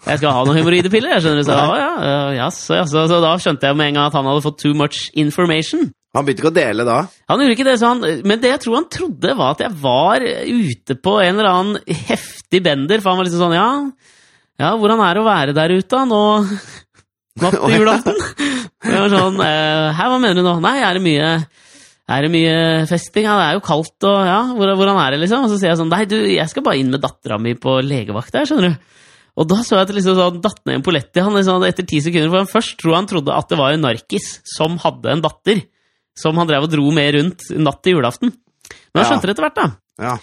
[0.06, 1.14] Jeg skal ha noen hemoroidepiller.
[1.14, 1.44] jeg skjønner.
[1.46, 3.04] Så, ja, ja, ja, jaså, jaså.
[3.08, 5.86] Så da skjønte jeg med en gang at han hadde fått too much information.
[6.16, 6.96] Han begynte ikke å dele da.
[7.28, 9.76] Han gjorde ikke det, så han, men det jeg tror han trodde, var at jeg
[9.82, 13.02] var ute på en eller annen heftig bender.
[13.02, 13.68] For han var liksom sånn Ja,
[14.64, 16.22] ja hvordan er det å være der ute nå
[17.42, 18.24] natt til julaften?
[18.86, 20.52] Jeg var sånn eh, Hæ, hva mener du nå?
[20.62, 21.30] Nei, er det mye
[22.06, 23.24] er det mye festing?
[23.26, 25.42] Ja, det er jo kaldt, og ja, hvordan er det, liksom?
[25.42, 27.80] Og så sier jeg sånn Nei, du, jeg skal bare inn med dattera mi på
[27.82, 28.92] legevakt her, skjønner du.
[29.36, 31.84] Og da så jeg at liksom sånn datt ned en polett i han liksom, etter
[31.88, 35.12] ti sekunder, for han først tror han trodde at det var en narkis som hadde
[35.12, 35.60] en datter,
[36.18, 38.32] som han drev og dro med rundt natt til julaften.
[38.32, 39.68] Men han skjønte det etter hvert, da.
[40.02, 40.16] Ja.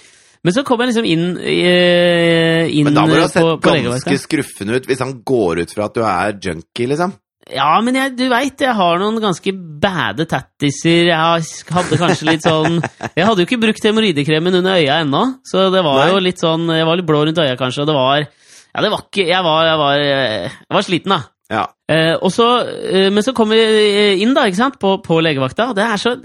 [0.43, 3.59] Men så kom jeg liksom inn, eh, inn Men da må du ha sett på
[3.63, 7.13] ganske skruffende skruffen ut hvis han går ut fra at du er junkie, liksom.
[7.51, 11.09] Ja, men jeg, du veit, jeg har noen ganske bade tattiser.
[11.09, 12.77] Jeg hadde kanskje litt sånn
[13.17, 16.07] Jeg hadde jo ikke brukt hemoroidekremen under øya ennå, så det var Nei.
[16.11, 18.91] jo litt sånn Jeg var litt blå rundt øya, kanskje, og det var Ja, det
[18.93, 21.21] var ikke Jeg var, jeg var, jeg var sliten, da.
[21.53, 21.63] Ja.
[21.91, 25.77] Eh, og så, eh, men så kommer vi inn da, ikke på, på legevakta, og
[25.77, 26.15] det er så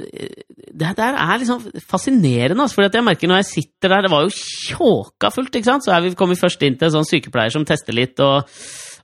[0.78, 4.10] Det der er liksom fascinerende, altså, fordi at jeg merker når jeg sitter der Det
[4.12, 5.84] var jo tjåka fullt, ikke sant?
[5.84, 8.46] Så er vi, kommer vi først inn til en sånn sykepleier som tester litt og,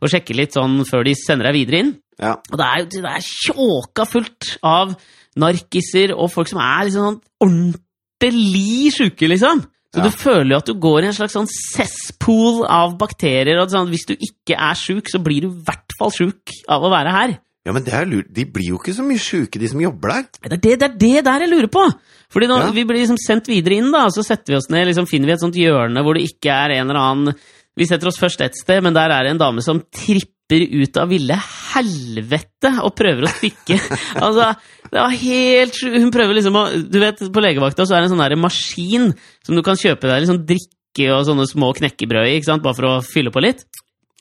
[0.00, 1.92] og sjekker litt sånn før de sender deg videre inn.
[2.22, 2.36] ja.
[2.52, 4.94] Og det er jo det er tjåka fullt av
[5.36, 9.64] narkiser og folk som er liksom sånn ordentlig sjuke, liksom.
[9.94, 10.08] Så Ja.
[10.08, 13.60] du føler jo at du går i en slags sånn cesspool av bakterier.
[13.60, 16.84] og sånn, Hvis du ikke er sjuk, så blir du i hvert fall sjuk av
[16.84, 17.36] å være her.
[17.64, 18.28] ja, men det er lurt.
[18.34, 20.26] De blir jo ikke så mye sjuke, de som jobber der.
[20.44, 21.84] Det er det, det er det der jeg lurer på!
[22.34, 22.70] Fordi nå, Ja.
[22.74, 25.30] Vi blir liksom sendt videre inn, da, og så setter vi oss ned, liksom finner
[25.30, 27.34] vi et sånt hjørne hvor det ikke er en eller annen
[27.78, 30.98] Vi setter oss først et sted, men der er det en dame som tripper ut
[31.00, 31.34] av ville
[31.74, 33.78] helvete og prøver å stikke.
[34.24, 34.50] altså,
[34.90, 35.78] det var helt.
[35.82, 39.08] Hun prøver liksom å Du vet, på legevakta så er det en sånn der maskin
[39.46, 42.78] som du kan kjøpe deg liksom drikke og sånne små knekkebrød i, ikke sant, bare
[42.78, 43.64] for å fylle på litt.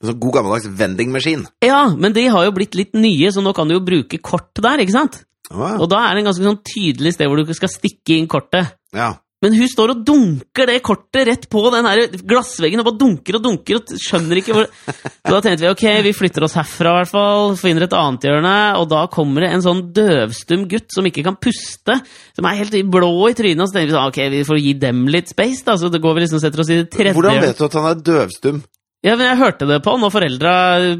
[0.03, 1.45] En sånn god gammeldags vendingmaskin.
[1.63, 4.51] Ja, men de har jo blitt litt nye, så nå kan du jo bruke kort
[4.59, 5.21] der, ikke sant?
[5.47, 5.77] Ah.
[5.79, 8.75] Og da er det en ganske sånn tydelig sted hvor du skal stikke inn kortet.
[8.95, 9.13] ja.
[9.43, 13.37] Men hun står og dunker det kortet rett på den her glassveggen og bare dunker
[13.37, 16.93] og dunker og skjønner ikke hvor Så da tenkte vi ok, vi flytter oss herfra
[16.93, 20.95] i hvert fall, finner et annet hjørne, og da kommer det en sånn døvstum gutt
[20.95, 21.97] som ikke kan puste,
[22.37, 24.73] som er helt blå i trynet, og så tenker vi sånn ok, vi får gi
[24.85, 27.17] dem litt space, da, så det går vi liksom og setter oss i det tredje
[27.19, 28.63] Hvordan vet du at han er døvstum?
[29.03, 30.51] Ja, men jeg hørte det på han, og foreldra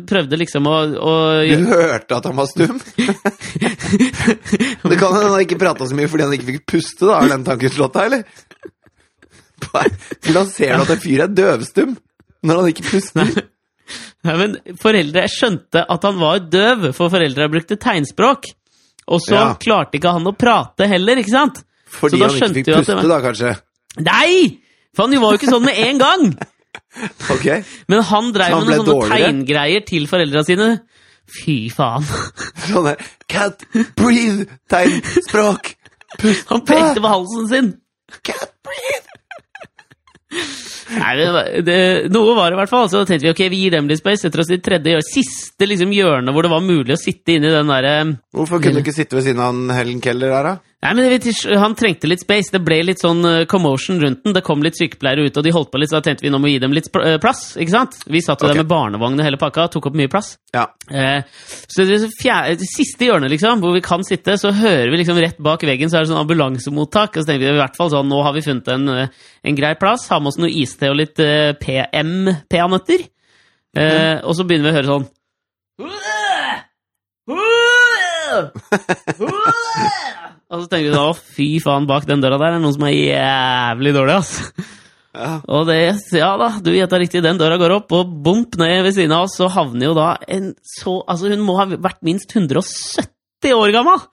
[0.09, 1.13] prøvde liksom å, å
[1.47, 2.81] Du hørte at han var stum?
[4.89, 7.21] det kan hende han ikke prata så mye fordi han ikke fikk puste, da.
[7.21, 8.23] Har den tanken slått deg, eller?
[9.63, 11.93] Hvordan ser du at en fyr er døvstum
[12.43, 13.31] når han ikke puster?
[14.23, 18.51] Nei, men foreldre Jeg skjønte at han var døv, for foreldra brukte tegnspråk.
[19.11, 19.47] Og så Ja.
[19.59, 21.63] klarte ikke han å prate heller, ikke sant?
[21.87, 23.55] Fordi han ikke fikk puste, var- da, kanskje?
[23.99, 24.59] Nei!
[24.95, 26.27] For han var jo ikke sånn med en gang!
[27.33, 27.47] Ok.
[27.91, 30.69] Men han dreiv han med noen sånne tegngreier til foreldra sine.
[31.33, 32.05] Fy faen.
[32.67, 33.63] Sånn der Cat,
[33.97, 35.73] breathe, tegnspråk.
[36.51, 37.69] Han pekte på halsen sin.
[38.21, 39.13] Cat, breathe.
[40.93, 41.77] Nei, det, det,
[42.13, 42.89] noe var det i hvert fall.
[42.91, 44.25] Så tenkte vi ok, vi gir dem litt space.
[44.25, 44.99] Setter oss i tredje.
[45.07, 47.95] Siste liksom, hjørne hvor det var mulig å sitte inni den derre
[48.35, 50.72] Hvorfor kunne du ikke sitte ved siden av Helen Keller der, da?
[50.83, 51.25] Nei, men vet,
[51.59, 52.51] Han trengte litt space.
[52.51, 54.33] Det ble litt sånn eh, commotion rundt den.
[54.35, 56.39] Det kom litt sykepleiere ut, og de holdt på litt, så da tenkte vi nå
[56.41, 57.41] må vi gi dem litt eh, plass.
[57.55, 57.93] ikke sant?
[58.03, 58.57] Vi satt jo okay.
[58.57, 60.29] der med barnevogn og hele pakka, tok opp mye plass.
[60.55, 60.65] Ja.
[60.91, 61.21] Eh,
[61.71, 65.21] så det, fjerde, det siste hjørnet, liksom, hvor vi kan sitte, så hører vi liksom
[65.23, 67.11] rett bak veggen så er det sånn ambulansemottak.
[67.15, 69.11] Og så tenker vi i hvert fall sånn, nå har vi funnet en, eh,
[69.47, 70.09] en grei plass.
[70.11, 73.01] Har med oss noe iste og litt eh, PM-peanøtter.
[73.73, 75.05] Eh, Og så begynner vi å høre sånn
[80.53, 82.75] Og så tenker du da, å fy faen, bak den døra der er det noen
[82.75, 84.33] som er jævlig dårlig, ass.
[85.13, 85.31] Ja.
[85.53, 85.77] Og det,
[86.17, 89.27] ja da, du gjetta riktig, den døra går opp, og bump ned ved siden av
[89.27, 93.73] oss, så havner jo da en så Altså, hun må ha vært minst 170 år
[93.75, 94.05] gammel!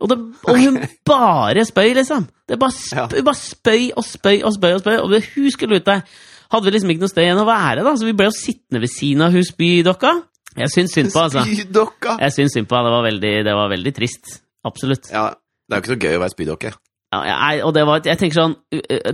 [0.00, 0.16] Og, det,
[0.48, 0.78] og hun
[1.10, 2.24] bare spøy, liksom.
[2.48, 3.04] Det bare, Ja.
[3.10, 4.70] spøy, bare spøy og spøy og spøy.
[4.76, 6.00] Og spøy, og hun skulle ut der.
[6.50, 8.80] Hadde vi liksom ikke noe sted igjen å være, da, så vi ble jo sittende
[8.82, 10.14] ved siden av hun spydokka.
[10.56, 11.44] Jeg syns synd på, altså.
[11.46, 12.16] Spydokka!
[12.24, 12.88] Jeg syns synd på henne.
[12.88, 14.32] Det var veldig, det var veldig trist.
[14.66, 15.12] Absolutt.
[15.12, 15.28] Ja,
[15.70, 16.72] det er jo ikke så gøy å være spydokke.
[17.10, 18.52] Ja, jeg, og det var, jeg tenker sånn,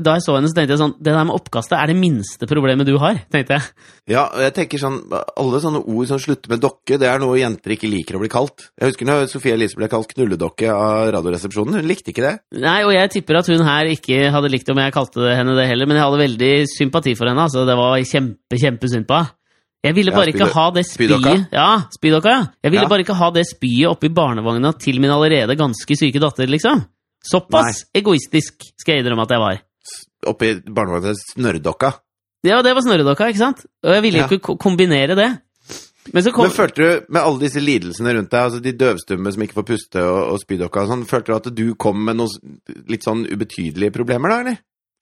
[0.05, 2.45] Da jeg så henne, så tenkte jeg sånn Det der med oppkastet er det minste
[2.45, 3.23] problemet du har.
[3.33, 3.71] tenkte jeg.
[4.13, 7.39] Ja, og jeg tenker sånn, alle sånne ord som slutter med dokke, det er noe
[7.41, 8.67] jenter ikke liker å bli kalt.
[8.77, 11.79] Jeg husker når Sofie Elise ble kalt knulledokke av Radioresepsjonen.
[11.81, 12.35] Hun likte ikke det.
[12.61, 15.67] Nei, Og jeg tipper at hun her ikke hadde likt om jeg kalte henne det
[15.73, 17.49] heller, men jeg hadde veldig sympati for henne.
[17.49, 19.33] altså Det var kjempe, kjempesynd på henne.
[19.85, 21.11] Jeg ville Ja, bare ikke ha det spyet
[21.53, 22.47] Ja, spydokka, ja.
[22.65, 22.89] Jeg ville Ja.
[22.89, 26.85] bare ikke ha det spyet oppi barnevogna til min allerede ganske syke datter, liksom.
[27.23, 29.61] Såpass egoistisk skal jeg innrømme at jeg var.
[30.27, 31.93] Oppi barnevogna til snørrdokka.
[32.47, 33.67] Ja, det var snørredokka, ikke sant?
[33.85, 34.27] Og jeg ville Ja.
[34.29, 35.41] ikke kombinere det.
[36.13, 39.33] Men så kom Men følte du, med alle disse lidelsene rundt deg, altså de døvstumme
[39.33, 42.17] som ikke får puste, og, og spydokka og sånn, følte du at du kom med
[42.17, 44.59] noen litt sånn ubetydelige problemer da, eller?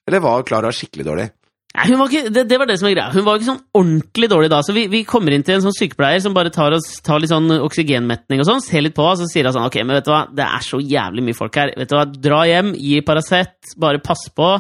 [0.09, 1.31] Eller var Klara skikkelig dårlig?
[1.75, 3.11] Nei, var ikke, det, det var det som var greia.
[3.11, 4.61] Hun var ikke sånn ordentlig dårlig da.
[4.63, 7.33] Så vi, vi kommer inn til en sånn sykepleier som bare tar, oss, tar litt
[7.33, 10.13] sånn oksygenmetning og sånn, ser litt på oss og sier sånn Ok, men vet du
[10.13, 11.75] hva, det er så jævlig mye folk her.
[11.81, 14.55] Vet du hva, Dra hjem, gi Paracet, bare pass på.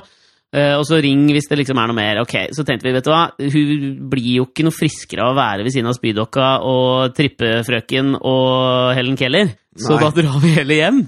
[0.54, 2.20] Uh, og så ring hvis det liksom er noe mer.
[2.22, 5.38] Ok, Så tenkte vi, vet du hva, hun blir jo ikke noe friskere av å
[5.38, 9.54] være ved siden av spydokka og trippefrøken og Helen Keller.
[9.78, 10.02] Så Nei.
[10.02, 11.04] da drar vi heller hjem.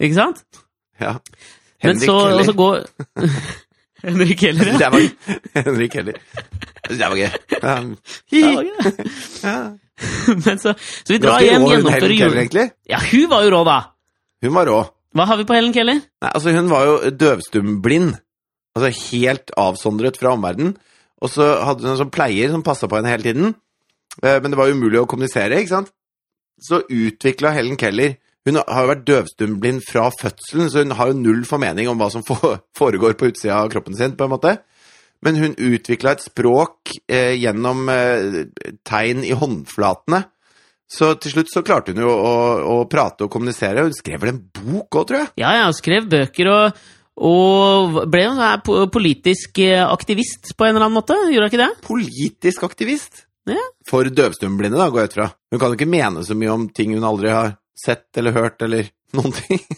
[0.00, 0.44] Ikke sant?
[1.00, 1.16] Ja.
[1.84, 2.48] Men Henrik så, og Keller.
[2.48, 2.84] så går
[4.06, 4.78] Henrik Keller, ja.
[4.78, 6.20] Det var Henrik Keller.
[6.86, 7.30] Det var gøy.
[8.32, 8.70] Gøy.
[9.42, 9.56] Ja.
[10.44, 12.36] Men så, så vi drar hjem, gjennomfører jul...
[12.36, 12.66] egentlig.
[12.90, 13.78] Ja, hun var jo rå, da!
[14.44, 14.78] Hun var rå.
[15.16, 16.02] Hva har vi på Helen Keller?
[16.22, 18.16] Nei, altså hun var jo døvstumblind.
[18.76, 20.74] Altså helt avsondret fra omverdenen.
[21.24, 23.54] Og så hadde hun en sånn pleier som passa på henne hele tiden.
[24.20, 25.92] Eh, Men det var umulig å kommunisere, ikke sant?
[26.60, 31.18] Så utvikla Helen Keller Hun har jo vært døvstumblind fra fødselen, så hun har jo
[31.18, 32.22] null formening om hva som
[32.78, 34.54] foregår på utsida av kroppen sin, på en måte.
[35.24, 38.44] Men hun utvikla et språk eh, gjennom eh,
[38.86, 40.22] tegn i håndflatene.
[40.86, 43.88] Så til slutt så klarte hun jo å, å prate og kommunisere.
[43.88, 45.32] Hun skrev vel en bok òg, tror jeg?
[45.42, 46.80] Ja, ja, hun skrev bøker og,
[47.26, 51.18] og ble sånn politisk eh, aktivist på en eller annen måte.
[51.32, 51.72] Gjorde hun ikke det?
[51.88, 53.24] politisk aktivist.
[53.50, 53.62] Ja.
[53.86, 55.30] For døvstumblinde, da, går jeg ut fra.
[55.50, 58.60] Hun kan jo ikke mene så mye om ting hun aldri har sett eller hørt,
[58.66, 59.62] eller noen ting.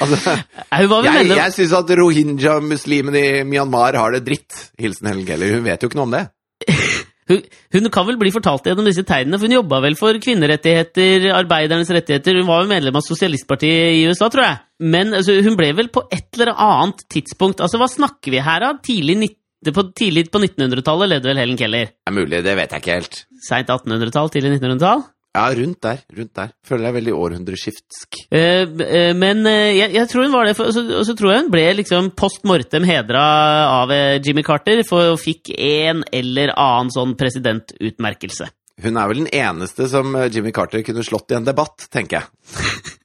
[0.00, 0.36] altså,
[0.72, 4.68] jeg jeg syns at rohingya-muslimene i Myanmar har det dritt.
[4.80, 5.56] Hilsen Helen Keller.
[5.56, 6.24] Hun vet jo ikke noe om det.
[7.30, 7.42] hun,
[7.76, 11.92] hun kan vel bli fortalt gjennom disse tegnene, for hun jobba vel for kvinnerettigheter, arbeidernes
[11.94, 12.40] rettigheter.
[12.40, 14.60] Hun var jo medlem av sosialistpartiet i USA, tror jeg.
[14.92, 18.64] Men altså, hun ble vel på et eller annet tidspunkt Altså, hva snakker vi her
[18.66, 18.80] av?
[18.84, 19.30] Tidlig,
[19.68, 21.94] på, tidlig på 1900-tallet levde vel Helen Keller.
[21.94, 23.24] Det er mulig, det vet jeg ikke helt.
[23.42, 25.06] Seint 1800-tall, tidlig 1900-tall?
[25.32, 26.02] Ja, rundt der.
[26.12, 26.50] rundt der.
[26.68, 28.18] Føler jeg veldig århundreskiftsk.
[28.28, 31.44] Eh, eh, men eh, jeg, jeg tror hun var det, og så, så tror jeg
[31.46, 33.22] hun ble liksom post mortem hedra
[33.80, 38.50] av eh, Jimmy Carter, for hun fikk en eller annen sånn presidentutmerkelse.
[38.82, 42.20] Hun er vel den eneste som eh, Jimmy Carter kunne slått i en debatt, tenker
[42.20, 42.98] jeg.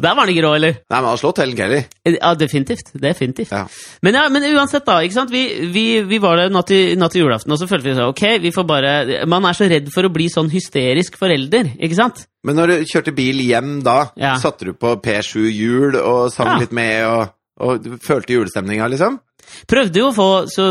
[0.00, 0.72] Der var han ikke rå, eller?
[0.78, 1.84] Nei, men han har slått Helen Keller.
[2.04, 2.92] Eh, Ja, definitivt.
[2.94, 3.50] definitivt.
[3.52, 3.66] Ja.
[4.02, 4.98] Men, ja, men uansett, da.
[5.02, 5.30] ikke sant?
[5.30, 8.10] Vi, vi, vi var der natt til, natt til julaften, og så følte vi sånn
[8.12, 8.94] Ok, vi får bare
[9.30, 12.24] Man er så redd for å bli sånn hysterisk forelder, ikke sant?
[12.44, 14.34] Men når du kjørte bil hjem da, Ja.
[14.38, 17.30] satte du på P7 Jul og sang litt med, og,
[17.60, 19.20] og følte julestemninga, liksom?
[19.68, 20.64] Prøvde jo å få så,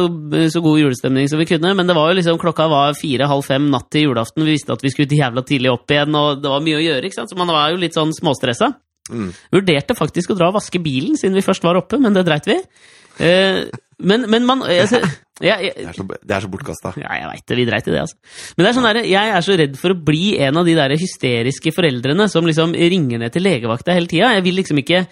[0.50, 3.68] så god julestemning som vi kunne, men det var jo liksom klokka var fire-halv fem
[3.70, 4.42] natt til julaften.
[4.44, 7.06] Vi visste at vi skulle jævla tidlig opp igjen, og det var mye å gjøre,
[7.06, 7.30] ikke sant?
[7.30, 8.72] så man var jo litt sånn småstressa.
[9.12, 9.32] Mm.
[9.52, 12.48] Vurderte faktisk å dra og vaske bilen siden vi først var oppe, men det dreit
[12.48, 12.60] vi.
[13.24, 13.66] Eh,
[14.04, 15.02] men, men man altså,
[15.44, 16.94] jeg, jeg, Det er så, det er så bortkasta.
[17.02, 17.58] Ja, jeg veit det.
[17.60, 18.18] Vi dreit i det, altså.
[18.56, 20.78] Men det er sånn der, jeg er så redd for å bli en av de
[20.78, 24.34] der hysteriske foreldrene som liksom ringer ned til legevakta hele tida.
[24.38, 25.06] Jeg vil liksom ikke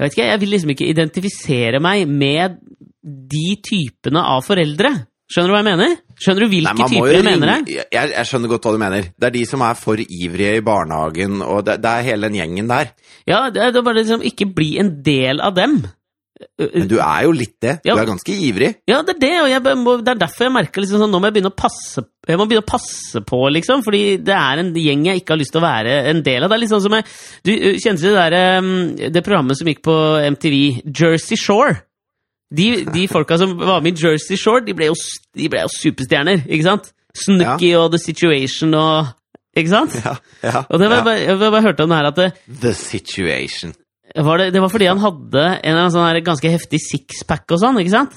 [0.00, 2.56] jeg ikke, jeg vil liksom ikke identifisere meg med
[3.00, 4.94] de typene av foreldre.
[5.30, 5.92] Skjønner du hva jeg mener?
[6.18, 7.62] Skjønner du hvilke typer jeg mener her?
[7.70, 9.06] jeg, jeg skjønner godt hva du mener.
[9.14, 12.40] Det er de som er for ivrige i barnehagen, og det, det er hele den
[12.40, 12.90] gjengen der.
[13.30, 15.78] Ja, det er bare liksom ikke bli en del av dem.
[16.56, 17.74] Men du er jo litt det.
[17.84, 17.98] Du Ja.
[18.00, 18.70] er ganske ivrig.
[18.88, 21.20] Ja, det er det, og jeg, må, det er derfor jeg merker liksom sånn, nå
[21.20, 24.60] må jeg begynne å passe jeg må begynne å passe på, liksom, fordi det er
[24.62, 26.50] en gjeng jeg ikke har lyst til å være en del av.
[26.52, 27.04] Det er litt sånn som jeg,
[27.44, 29.94] Du kjente det, der, um, det programmet som gikk på
[30.34, 30.56] MTV,
[30.88, 31.80] Jersey Shore?
[32.50, 34.96] De, de folka som var med i Jersey Shore, de ble jo,
[35.38, 36.90] de ble jo superstjerner, ikke sant?
[37.16, 39.16] Snooki og The Situation og
[39.58, 39.94] Ikke sant?
[39.98, 40.12] Ja,
[40.46, 41.22] ja, Og det var, ja.
[41.26, 42.28] jeg bare hørte om det her at det,
[42.62, 43.72] The situation.
[44.14, 47.80] var det, det var fordi han hadde en sånn her ganske heftig sixpack og sånn,
[47.82, 48.14] ikke sant?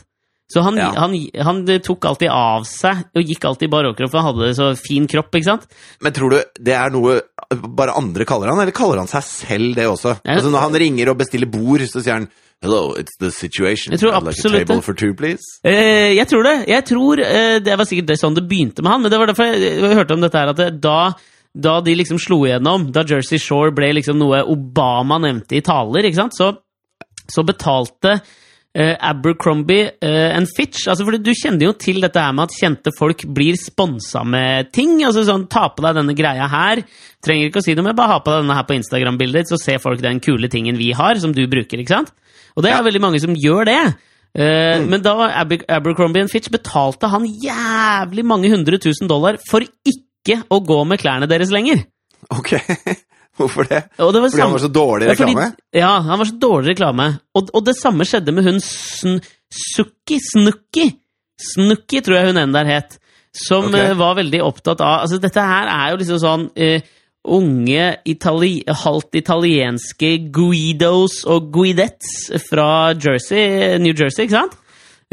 [0.53, 0.91] Så han, Ja.
[1.01, 1.15] han,
[1.47, 4.67] han tok alltid av seg og gikk alltid i bar overkropp, for han hadde så
[4.77, 5.65] fin kropp, ikke sant?
[6.05, 7.19] Men tror du det er noe
[7.73, 10.19] bare andre kaller han, eller kaller han seg selv det også?
[10.21, 10.37] Ja.
[10.37, 12.29] Altså Når han ringer og bestiller bord, så sier han
[12.63, 13.91] Hello, it's the situation.
[13.91, 15.43] Jeg tror I'd like a table for two, please.
[15.67, 16.53] Eh, jeg tror det.
[16.71, 19.27] Jeg tror eh, Det var sikkert det sånn det begynte med han, men det var
[19.27, 21.11] derfor jeg, jeg hørte om dette her, at det, da,
[21.51, 26.07] da de liksom slo igjennom, da Jersey Shore ble liksom noe Obama nevnte i taler,
[26.07, 26.53] ikke så,
[27.27, 28.21] så betalte
[28.75, 32.55] eh, Abercrombie eh, and Fitch altså fordi Du kjenner jo til dette her med at
[32.57, 34.99] kjente folk blir sponsa med ting.
[35.05, 36.83] altså sånn, Ta på deg denne greia her.
[37.23, 39.59] Trenger ikke å si noe, mer, bare ha på deg denne her på Instagram-bildet, så
[39.61, 41.79] ser folk den kule tingen vi har, som du bruker.
[41.79, 42.11] ikke sant?
[42.57, 43.79] Og det er veldig mange som gjør det.
[44.35, 50.41] Eh, Men da Aber Abercrombie Fitch betalte han jævlig mange hundre tusen dollar for ikke
[50.49, 51.85] å gå med klærne deres lenger.
[52.31, 52.53] Ok,
[53.37, 53.83] hvorfor det?
[53.99, 55.45] Og det var Fordi han var så dårlig Ja, reklame?
[55.73, 57.07] Ja, han var så dårlig reklame.
[57.35, 59.17] Og, og det samme skjedde med hun Sn
[59.53, 60.87] Sukki, Snukki,
[61.53, 62.97] Snukki tror jeg hun enn der het,
[63.33, 63.75] som Ok.
[63.79, 66.91] eh, var veldig opptatt av Altså, dette her er jo liksom sånn uh,
[67.33, 74.57] unge itali halvt italienske Guidos og Guidettes fra Jersey, New Jersey, ikke sant?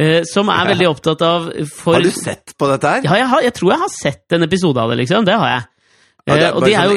[0.00, 0.70] Eh, som er Ja.
[0.74, 3.02] veldig opptatt av for, Har du sett på dette her?
[3.04, 5.24] Ja, jeg, har, jeg tror jeg har sett en episode av det, liksom.
[5.28, 5.62] Det har jeg.
[6.30, 6.94] Ja, det er Eh, og de er jo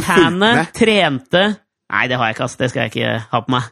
[0.00, 0.72] sånn med?
[0.76, 1.42] trente
[1.92, 2.56] Nei, det har jeg ikke, ass.
[2.56, 3.64] Det skal jeg ikke ha på meg.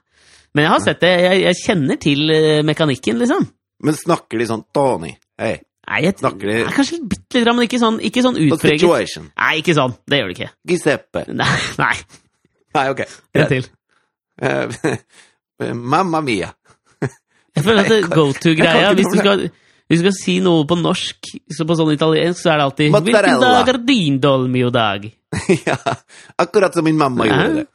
[0.55, 1.11] Men jeg har sett det.
[1.25, 3.47] Jeg, jeg kjenner til eh, mekanikken, liksom.
[3.83, 5.55] Men snakker de sånn Tony, hei,
[5.91, 8.81] Nei, jeg, Snakker de- Nei, Kanskje bitte litt, men ikke sånn, ikke sånn utpreget.
[8.85, 9.95] situation, Nei, ikke sånn.
[10.07, 10.51] Det gjør de ikke.
[10.69, 11.25] Giuseppe.
[11.41, 11.95] Nei, nei.
[12.77, 13.01] Nei, ok.
[13.35, 13.67] En til.
[14.43, 14.69] Eh,
[15.95, 16.53] Mamma mia.
[17.57, 19.51] Jeg føler at det Jeg go to-greia jeg kan ikke hvis, du skal-
[19.91, 22.93] hvis du skal si noe på norsk, så på sånn italiensk, så er det alltid
[22.95, 25.09] Hvilken dag er din dolmio-dag?
[25.67, 25.77] ja,
[26.39, 27.41] akkurat som min mamma Ja.
[27.43, 27.67] gjorde det.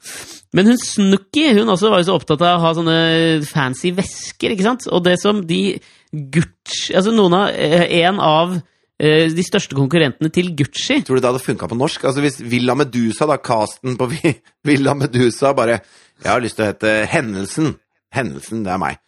[0.56, 2.96] Men hun Snooki hun også var jo så opptatt av å ha sånne
[3.50, 4.88] fancy vesker, ikke sant?
[4.88, 5.60] Og det som de
[6.16, 11.24] Gucci Altså noen av eh, En av eh, de største konkurrentene til Gucci Tror du
[11.26, 12.06] det hadde funka på norsk?
[12.08, 14.08] Altså Hvis Villa Medusa, da, casten på
[14.70, 15.82] Villa Medusa bare
[16.24, 17.74] Jeg har lyst til å hete Hendelsen.
[18.16, 19.00] Hendelsen, det er meg.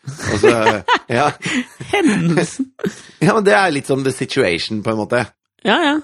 [0.41, 0.54] Så,
[1.20, 1.32] ja.
[1.93, 2.72] Hendelsen!
[3.26, 5.24] ja, men det er litt som The Situation, på en måte.
[5.65, 5.96] Ja, ja.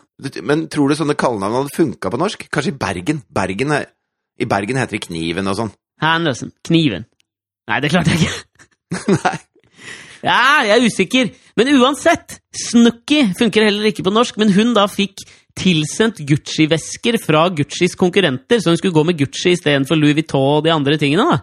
[0.41, 2.47] Men tror du sånne kallenavn hadde funka på norsk?
[2.51, 3.21] Kanskje i Bergen?
[3.31, 3.89] Bergen er,
[4.39, 5.73] I Bergen heter det Kniven og sånn.
[6.03, 6.51] Hendelsen.
[6.65, 7.05] Kniven.
[7.69, 9.13] Nei, det klarte jeg ikke.
[9.19, 9.37] Nei.
[10.23, 11.31] Ja, jeg er usikker.
[11.59, 15.25] Men uansett, Snooki funker heller ikke på norsk, men hun da fikk
[15.59, 20.63] tilsendt Gucci-vesker fra Guccis konkurrenter, så hun skulle gå med Gucci istedenfor Louis Vuitton og
[20.65, 21.27] de andre tingene.
[21.29, 21.41] da.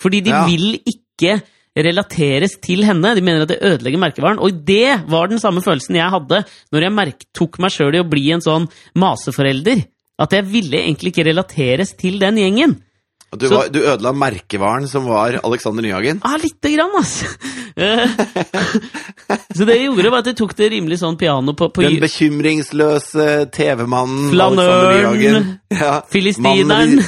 [0.00, 0.44] Fordi de Ja.
[0.46, 1.40] vil ikke
[1.78, 3.14] relateres til henne.
[3.14, 4.38] De mener at det ødelegger merkevaren.
[4.42, 8.02] Og det var den samme følelsen jeg hadde når jeg merk tok meg sjøl i
[8.02, 9.84] å bli en sånn maseforelder.
[10.18, 12.76] At jeg ville egentlig ikke relateres til den gjengen.
[13.36, 16.22] Du, var, du ødela merkevaren som var Alexander Nyhagen.
[16.24, 17.26] Ja, lite grann, altså.
[19.54, 21.98] Så det jeg gjorde, var at jeg tok det rimelig sånn piano på, på Den
[22.02, 25.50] bekymringsløse TV-mannen Alexander Nyhagen.
[25.76, 27.04] Ja, Filistineren.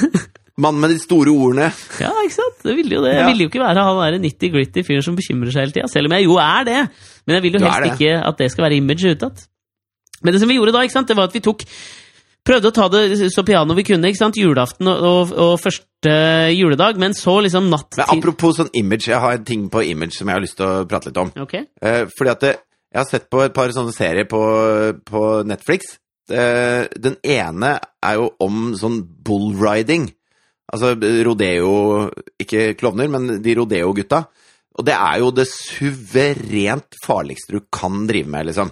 [0.59, 1.69] Mannen med, de, store ordene.
[2.01, 2.57] Ja, ikke sant?
[2.65, 3.13] Det ville jo det.
[3.15, 6.11] Jeg ville jo ikke være han der nitty-gritty fyren som bekymrer seg hele tida, selv
[6.11, 6.81] om jeg jo er det.
[7.25, 9.43] Men jeg vil jo helst ikke at det skal være image utad.
[10.21, 11.65] Men det som vi gjorde da, ikke sant, det var at vi tok
[12.41, 14.09] Prøvde å ta det så piano vi kunne.
[14.09, 14.37] ikke sant?
[14.39, 16.13] Julaften og, og, og første
[16.55, 16.97] juledag.
[17.01, 20.17] Men så liksom natt Men til apropos sånn image, jeg har en ting på image
[20.17, 21.29] som jeg har lyst til å prate litt om.
[21.43, 21.53] Ok.
[21.61, 22.55] Eh, fordi at det,
[22.89, 24.41] jeg har sett på et par sånne serier på,
[25.05, 25.99] på Netflix.
[26.33, 30.09] Eh, den ene er jo om sånn bullriding.
[30.71, 30.93] Altså
[31.27, 31.71] rodeo
[32.39, 34.23] Ikke klovner, men de rodeo-gutta.
[34.79, 38.71] Og det er jo det suverent farligste du kan drive med, liksom.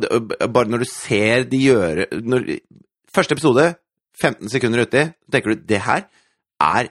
[0.00, 0.08] Det,
[0.50, 2.48] bare når du ser de gjøre når,
[3.14, 3.68] Første episode,
[4.18, 6.06] 15 sekunder uti, tenker du det her
[6.64, 6.88] er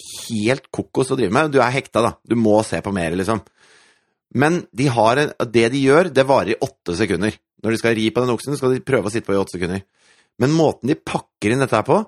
[0.00, 1.52] helt kokos å drive med.
[1.54, 2.12] Du er hekta, da.
[2.26, 3.42] Du må se på mer, liksom.
[4.34, 7.36] Men de en, det de gjør, det varer i åtte sekunder.
[7.62, 9.58] Når de skal ri på den oksen, skal de prøve å sitte på i åtte
[9.58, 9.84] sekunder.
[10.40, 12.00] Men måten de pakker inn dette her på,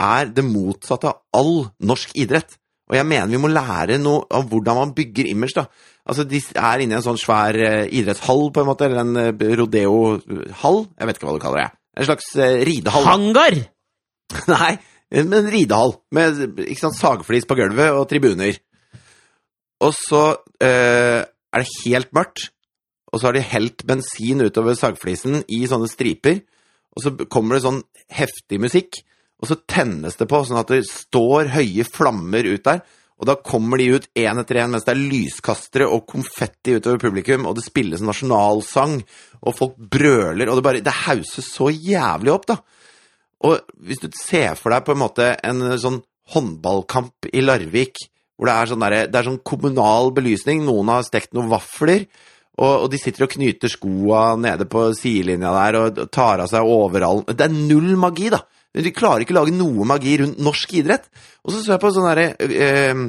[0.00, 2.56] er det motsatte av all norsk idrett.
[2.90, 5.66] Og jeg mener vi må lære noe av hvordan man bygger image, da.
[6.04, 9.20] Altså, de er inne i en sånn svær eh, idrettshall, på en måte, eller en
[9.22, 10.82] eh, rodeo-hall.
[10.98, 11.78] Jeg vet ikke hva du kaller det.
[11.96, 13.06] En slags eh, ridehall.
[13.08, 13.56] Hangar!
[14.52, 14.74] Nei,
[15.14, 18.58] men en ridehall med ikke sant, sagflis på gulvet og tribuner.
[19.84, 20.24] Og så
[20.62, 22.50] eh, er det helt mørkt,
[23.12, 26.42] og så har de helt bensin utover sagflisen i sånne striper,
[26.94, 27.82] og så kommer det sånn
[28.12, 29.00] heftig musikk,
[29.44, 32.80] og så tennes det på sånn at det står høye flammer ut der,
[33.20, 36.98] og da kommer de ut én etter én mens det er lyskastere og konfetti utover
[37.04, 38.96] publikum, og det spilles nasjonalsang,
[39.44, 42.56] og folk brøler, og det bare Det hauses så jævlig opp, da.
[43.44, 46.00] Og hvis du ser for deg på en måte en sånn
[46.34, 48.00] håndballkamp i Larvik
[48.34, 50.64] hvor det er sånn, derre- det er sånn kommunal belysning.
[50.66, 52.08] Noen har stekt noen vafler.
[52.58, 56.66] Og, og de sitter og knyter skoa nede på sidelinja der og tar av seg
[56.66, 57.28] overallen.
[57.30, 58.40] Det er null magi, da!
[58.74, 61.06] De klarer ikke å lage noe magi rundt norsk idrett.
[61.44, 63.02] Og så så jeg på sånn derre eh,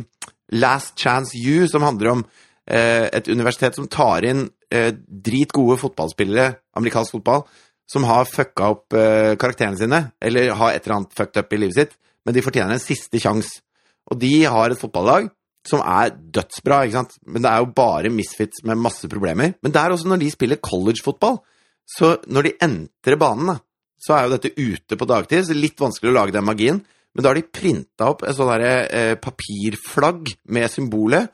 [0.62, 2.26] Last Chance U, som handler om
[2.70, 7.46] eh, et universitet som tar inn eh, dritgode fotballspillere, amerikansk fotball,
[7.90, 11.62] som har fucka opp eh, karakterene sine, eller har et eller annet fucked up i
[11.62, 13.62] livet sitt, men de fortjener en siste sjanse.
[14.10, 15.32] Og de har et fotballag
[15.66, 17.16] som er dødsbra, ikke sant?
[17.26, 19.56] men det er jo bare misfits med masse problemer.
[19.66, 21.40] Men det er også når de spiller collegefotball,
[21.90, 23.58] så når de entrer banen, da,
[24.06, 26.46] så er jo dette ute på dagtid, så det er litt vanskelig å lage den
[26.46, 26.82] magien.
[27.16, 31.32] Men da har de printa opp et sånt derre, eh, papirflagg med symbolet,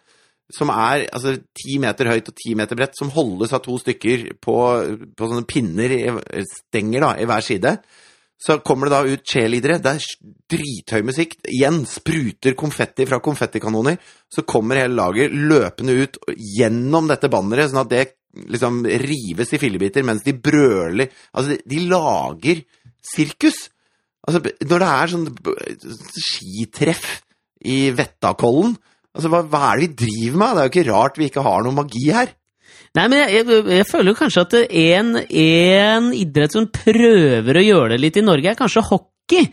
[0.51, 4.33] som er altså ti meter høyt og ti meter bredt, som holdes av to stykker
[4.43, 4.55] på,
[5.17, 7.75] på sånne pinner, i, stenger da, i hver side.
[8.41, 9.77] Så kommer det da ut cheerleadere.
[9.81, 11.35] Det er drithøy musikk.
[11.45, 13.99] Igjen spruter konfetti fra konfettikanoner.
[14.33, 18.01] Så kommer hele laget løpende ut gjennom dette banneret, sånn at det
[18.31, 22.63] liksom rives i fillebiter mens de brøler Altså, de, de lager
[23.01, 23.65] sirkus.
[24.27, 25.27] Altså, når det er sånn
[26.15, 27.09] skitreff
[27.67, 28.77] i Vettakollen
[29.11, 30.53] Altså, hva, hva er det vi driver med?
[30.53, 32.29] Det er jo ikke rart vi ikke har noe magi her.
[32.95, 37.93] Nei, men jeg, jeg, jeg føler kanskje at en, en idrett som prøver å gjøre
[37.93, 39.49] det litt i Norge, er kanskje hockey.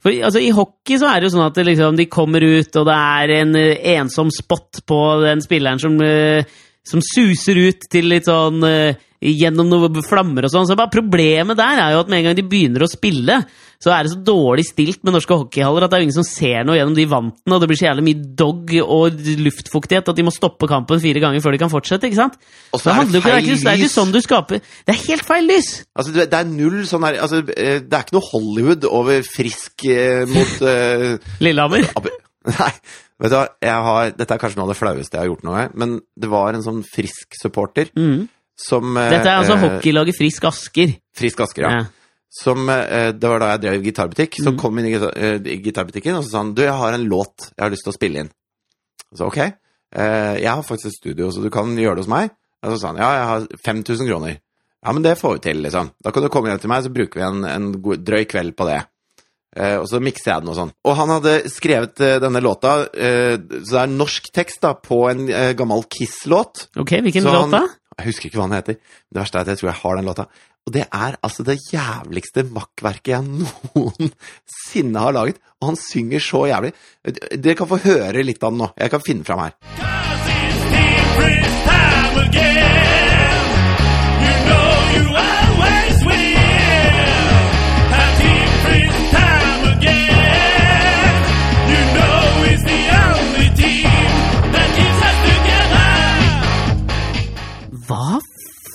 [0.00, 2.86] For altså, I hockey så er det jo sånn at liksom, de kommer ut, og
[2.88, 3.60] det er en
[3.98, 6.46] ensom spot på den spilleren som, eh,
[6.86, 10.64] som suser ut til litt sånn eh, Gjennom noen flammer og sånn.
[10.64, 13.34] Så bare Problemet der er jo at med en gang de begynner å spille,
[13.76, 16.64] så er det så dårlig stilt med norske hockeyhaller at det er ingen som ser
[16.64, 20.24] noe gjennom de vantene, og det blir så jævlig mye dog og luftfuktighet at de
[20.24, 22.08] må stoppe kampen fire ganger før de kan fortsette.
[22.08, 22.40] ikke sant?
[22.72, 24.20] Og Så er det jo ikke, det, er ikke, feil det er ikke sånn du
[24.24, 25.70] skaper Det er helt feil lys!
[25.92, 29.20] Altså, det det er null sånn her altså, eh, Det er ikke noe Hollywood over
[29.28, 31.84] frisk eh, mot uh, Lillehammer.
[32.56, 32.72] Nei,
[33.20, 33.46] vet du hva,
[33.86, 36.54] har, dette er kanskje noe av det flaueste jeg har gjort noe, men det var
[36.56, 38.28] en sånn frisk supporter Mm.
[38.56, 40.94] som eh, Dette er altså eh, hockeylaget Frisk Asker.
[41.16, 41.70] Frisk Asker, ja.
[41.80, 41.84] Ja.
[42.40, 44.36] Som, eh, det var da jeg drev gitarbutikk.
[44.38, 44.58] Så Mm.
[44.60, 47.08] kom inn i, gitar, eh, i gitarbutikken og så sa han du, jeg har en
[47.10, 48.30] låt jeg har lyst til å spille inn.
[49.16, 52.30] Så ok, eh, jeg har faktisk et studio, så du kan gjøre det hos meg.
[52.62, 54.38] Og så sa han ja, jeg har 5000 kroner.
[54.84, 55.90] Ja, men det får vi til, liksom.
[56.02, 58.54] Da kan du komme hjem til meg, så bruker vi en, en god, drøy kveld
[58.56, 58.78] på det.
[59.56, 60.72] Eh, og så mikser jeg den og sånn.
[60.86, 65.02] Og han hadde skrevet eh, denne låta, eh, så det er norsk tekst da, på
[65.10, 65.26] en
[65.58, 66.68] gammel Kiss-låt.
[66.78, 67.64] Ok, hvilken Så låt da?
[67.98, 68.78] Jeg husker ikke hva den heter.
[69.10, 70.28] Det verste er at jeg tror jeg har den låta.
[70.68, 73.26] Og det er altså det jævligste makkverket jeg
[73.74, 75.40] noensinne har laget.
[75.60, 76.72] Og han synger så jævlig.
[77.34, 78.72] Dere kan få høre litt av den nå.
[78.78, 80.29] Jeg kan finne fram her.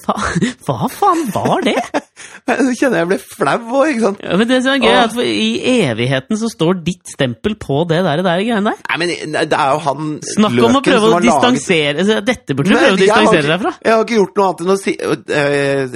[0.05, 1.75] Faen, hva faen var det?
[2.65, 4.21] Nå kjenner jeg ble flau òg, ikke sant?
[4.23, 5.49] Ja, men det som er gøy, er at I
[5.89, 8.83] evigheten så står ditt stempel på det der, der greiene der.
[8.85, 12.71] Nei, men det er jo han Snakk om å prøve å distansere laget- Dette burde
[12.71, 13.73] du prøve å distansere ikke- deg fra.
[13.85, 15.25] Jeg har ikke gjort noe annet enn å si øh,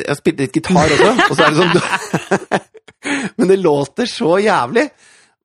[0.02, 2.68] Jeg har spilt litt gitar også, og så er det sånn
[3.40, 4.90] Men det låter så jævlig.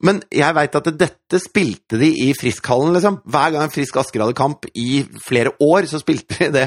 [0.04, 3.20] Men jeg veit at dette spilte de i Friskhallen, liksom.
[3.30, 6.64] Hver gang Frisk Asker hadde kamp i flere år, så spilte de det,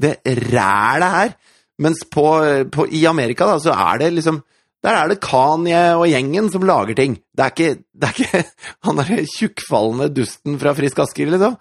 [0.00, 0.18] det
[0.52, 1.34] rælet her.
[1.78, 2.24] Mens på,
[2.74, 4.40] på, i Amerika, da, så er det liksom
[4.82, 7.16] Der er det Kanye og gjengen som lager ting.
[7.34, 8.42] Det er ikke, det er ikke
[8.86, 11.56] han derre tjukkfallende dusten fra Frisk Asker, liksom.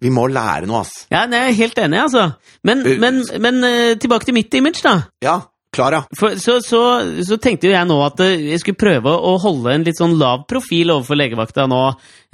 [0.00, 1.06] Vi må lære noe, ass.
[1.08, 2.26] Ja, Jeg er helt enig, altså.
[2.64, 4.98] Men, Uh, men, men eh, tilbake til mitt image, da.
[5.24, 5.38] Ja,
[5.70, 6.00] Klara.
[6.18, 6.80] Så, så,
[7.22, 10.16] så tenkte jo jeg nå at eh, jeg skulle prøve å holde en litt sånn
[10.18, 11.78] lav profil overfor legevakta nå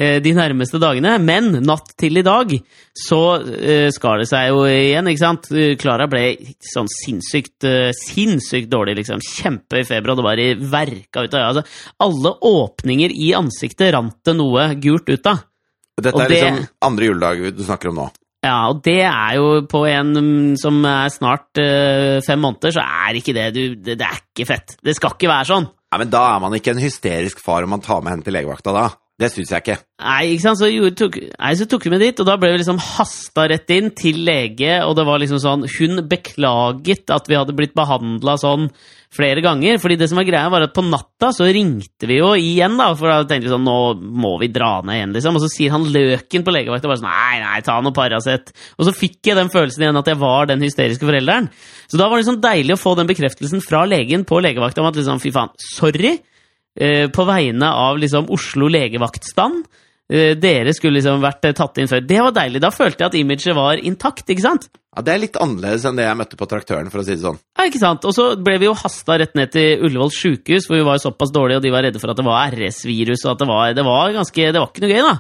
[0.01, 1.19] eh, de nærmeste dagene.
[1.21, 2.55] Men natt til i dag
[2.97, 5.51] så eh, skar det seg jo igjen, ikke sant?
[5.83, 6.25] Klara ble
[6.65, 9.21] sånn sinnssykt eh, sinnssykt dårlig, liksom.
[9.21, 11.51] Kjempehøy feber, og det bare verka ut av øya.
[11.53, 11.67] Altså,
[12.09, 15.45] alle åpninger i ansiktet rant det noe gult ut av.
[15.97, 18.09] Dette er det- liksom andre juledag du snakker om nå.
[18.47, 22.85] Ja, og det er jo på en mm, som er snart eh, fem måneder, så
[22.85, 24.77] er ikke det du det, det er ikke fett.
[24.87, 25.67] Det skal ikke være sånn.
[25.93, 28.35] Ja, men Da er man ikke en hysterisk far om man tar med henne til
[28.37, 28.87] legevakta, da.
[29.17, 29.77] Det syns jeg ikke.
[30.05, 30.59] Nei, ikke sant?
[30.61, 33.47] Så, gjorde- tok, nei, så tok vi med dit, og da ble vi liksom hasta
[33.49, 37.73] rett inn til lege, og det var liksom sånn Hun beklaget at vi hadde blitt
[37.79, 38.69] behandla sånn
[39.17, 39.81] flere ganger.
[39.83, 42.91] fordi det som var greia, var at på natta så ringte vi jo igjen, da,
[42.99, 45.39] for da tenkte vi sånn Nå må vi dra ned igjen, liksom.
[45.39, 48.53] Og så sier han Løken på legevakta bare sånn Nei, nei, ta noe Paracet.
[48.77, 51.51] Og så fikk jeg den følelsen igjen at jeg var den hysteriske forelderen.
[51.87, 54.91] Så da var det liksom deilig å få den bekreftelsen fra legen på legevakta om
[54.91, 56.17] at liksom, fy faen, sorry.
[56.77, 59.65] Eh, på vegne av liksom Oslo legevaktstand.
[60.13, 62.05] Eh, dere skulle liksom vært eh, tatt inn før.
[62.07, 62.63] Det var deilig.
[62.63, 64.69] Da følte jeg at imaget var intakt, ikke sant?
[64.97, 67.25] Ja, Det er litt annerledes enn det jeg møtte på traktøren, for å si det
[67.25, 67.37] sånn.
[67.59, 68.07] Ja, ikke sant?
[68.09, 71.35] Og så ble vi jo hasta rett ned til Ullevål sjukehus, hvor vi var såpass
[71.35, 73.85] dårlige, og de var redde for at det var RS-virus, og at det var, det
[73.87, 75.17] var ganske Det var ikke noe gøy, da.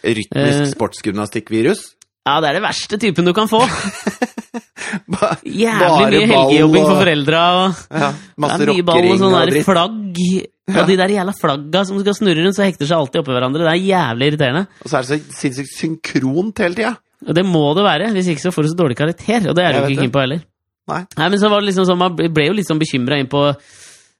[0.00, 1.86] Rytmisk uh, sportsgymnastikkvirus.
[2.26, 3.62] Ja, det er det verste typen du kan få.
[5.14, 7.42] Ba- Jævlig mye helgejobbing for foreldra.
[7.60, 7.82] og...
[7.90, 8.08] Ja,
[8.40, 10.22] masse det er mye ball og rockering og der flagg.
[10.70, 13.66] Og de der jævla flagga som skal snurre rundt, så hekter seg alltid oppi hverandre.
[13.66, 14.64] Det er jævlig irriterende.
[14.84, 16.92] Og så er det så sinnssykt synkront hele tida.
[17.26, 19.50] Og det må det være, hvis ikke så får du så dårlig karakter.
[19.50, 20.44] Og det er du ikke keen på heller.
[20.90, 21.04] Nei.
[21.20, 23.44] men så var det liksom sånn, man ble jo litt sånn bekymra inn på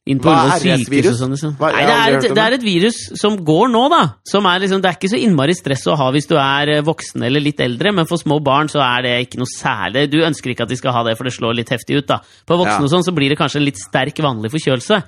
[0.07, 1.11] inn på Hva er Ullevål sykehus RS-virus?
[1.13, 1.31] og sånn.
[1.37, 1.53] Liksom.
[1.61, 4.03] Hva- Nei, det er, et, det er et virus som går nå, da.
[4.27, 6.83] Som er liksom, det er ikke så innmari stress å ha hvis du er eh,
[6.83, 10.07] voksen eller litt eldre, men for små barn så er det ikke noe særlig.
[10.11, 12.07] Du ønsker ikke at de skal ha det, for det slår litt heftig ut.
[12.07, 12.21] da.
[12.49, 12.87] På voksne Ja.
[12.89, 15.03] og sånn så blir det kanskje en litt sterk vanlig forkjølelse,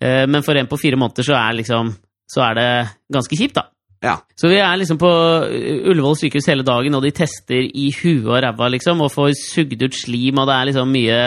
[0.00, 1.88] Eh, men for en på fire måneder så er, liksom,
[2.30, 3.64] så er det ganske kjipt, da.
[4.00, 4.12] Ja.
[4.38, 8.28] Så vi er liksom på uh, Ullevål sykehus hele dagen, og de tester i huet
[8.30, 11.18] og ræva, liksom, og får sugd ut slim, og det er liksom mye,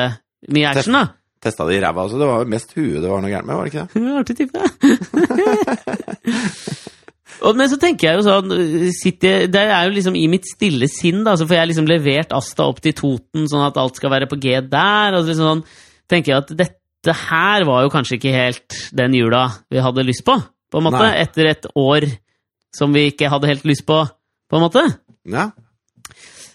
[0.55, 1.03] mye action, da.
[1.41, 2.19] Testa det i ræva også.
[2.21, 4.01] Det var mest huet det var noe gærent med, var det ikke det?
[4.21, 4.59] Artig type.
[7.41, 8.51] Og, men så tenker jeg jo sånn
[8.93, 12.35] sitter, Det er jo liksom i mitt stille sinn, da, så får jeg liksom levert
[12.37, 15.17] Asta opp til Toten, sånn at alt skal være på G der.
[15.17, 15.63] Og så liksom sånn,
[16.11, 20.25] tenker jeg at dette her var jo kanskje ikke helt den jula vi hadde lyst
[20.27, 21.01] på, på en måte.
[21.01, 21.23] Nei.
[21.23, 22.05] Etter et år
[22.75, 24.85] som vi ikke hadde helt lyst på, på en måte.
[25.25, 25.49] Ja.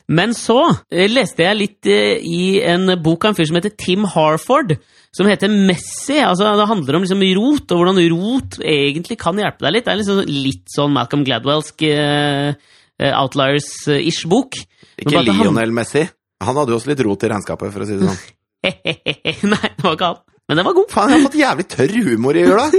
[0.07, 0.61] Men så
[0.92, 4.76] eh, leste jeg litt eh, i en bok av en fyr som heter Tim Harford,
[5.14, 6.20] som heter Messi.
[6.22, 9.88] Altså, det handler om liksom rot, og hvordan rot egentlig kan hjelpe deg litt.
[9.88, 14.61] Det er liksom litt sånn Malcolm Gladwellsk eh, eh, Outliers-ish bok.
[15.02, 16.07] Ikke Lionel Messi.
[16.44, 18.24] Han hadde jo også litt rot i regnskapet, for å si det sånn.
[19.52, 20.22] Nei, det var ikke han.
[20.47, 20.90] Men den var god.
[20.92, 22.66] Faen, jeg har fått jævlig tørr humor i jula!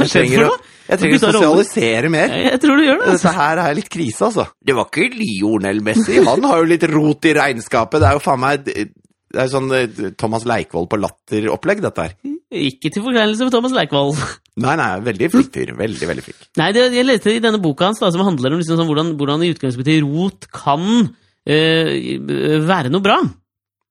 [0.00, 0.56] Jeg trenger, å,
[0.90, 2.32] jeg trenger å sosialisere mer.
[2.44, 3.06] Jeg tror du gjør det.
[3.12, 3.28] Altså.
[3.28, 4.44] Dette her er litt krise, altså.
[4.60, 6.18] Det var ikke Lionel Messi.
[6.26, 8.02] Han har jo litt rot i regnskapet.
[8.02, 12.14] Det er jo faen meg Det er sånn eh, Thomas Leikvoll på latter-opplegg, dette her.
[12.60, 14.12] Ikke til forkleinelse for Thomas Leikvoll.
[14.66, 15.70] Nei, nei, veldig flink fyr.
[15.78, 16.48] Veldig, veldig flink.
[16.60, 19.14] Nei, det, jeg leste i denne boka hans da, som handler om liksom sånn, hvordan,
[19.16, 23.22] hvordan i utgangspunktet rot kan øh, være noe bra.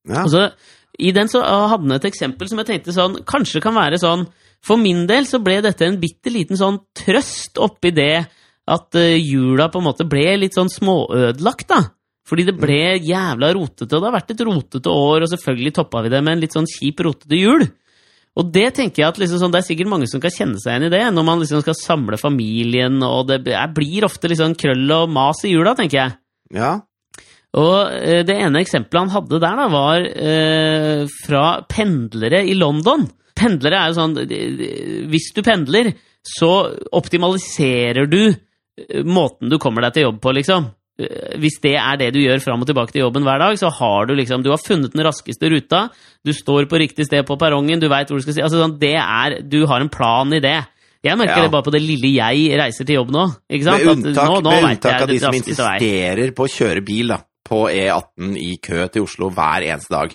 [0.09, 0.28] Ja.
[0.28, 0.49] Altså,
[1.00, 4.26] I den så hadde han et eksempel som jeg tenkte sånn Kanskje kan være sånn
[4.66, 8.26] For min del så ble dette en bitte liten sånn trøst oppi det
[8.70, 11.80] at eh, jula på en måte ble litt sånn småødelagt, da.
[12.30, 16.04] Fordi det ble jævla rotete, og det har vært et rotete år, og selvfølgelig toppa
[16.06, 17.66] vi det med en litt sånn kjip, rotete jul.
[18.38, 20.76] Og det tenker jeg at liksom sånn, det er sikkert mange som kan kjenne seg
[20.76, 23.41] igjen i det, når man liksom skal samle familien, og det
[23.74, 26.16] blir ofte litt sånn krøll og mas i jula, tenker jeg.
[26.62, 26.76] ja.
[27.58, 33.08] Og eh, det ene eksempelet han hadde der, da, var eh, fra pendlere i London.
[33.39, 34.18] Pendlere er jo sånn
[35.10, 35.93] Hvis du pendler,
[36.28, 36.50] så
[36.93, 40.70] optimaliserer du eh, måten du kommer deg til jobb på, liksom.
[41.39, 44.10] Hvis det er det du gjør fram og tilbake til jobben hver dag, så har
[44.10, 45.86] du liksom Du har funnet den raskeste ruta,
[46.28, 48.76] du står på riktig sted på perrongen, du veit hvor du skal si Altså sånn,
[48.82, 50.58] det er Du har en plan i det.
[51.00, 51.45] Jeg merker Ja.
[51.47, 53.24] det bare på det lille jeg reiser til jobb nå.
[53.47, 57.14] Med unntak, nå, nå med unntak jeg av de som insisterer på å kjøre bil
[57.16, 60.14] da, på E18 i kø til Oslo hver eneste dag.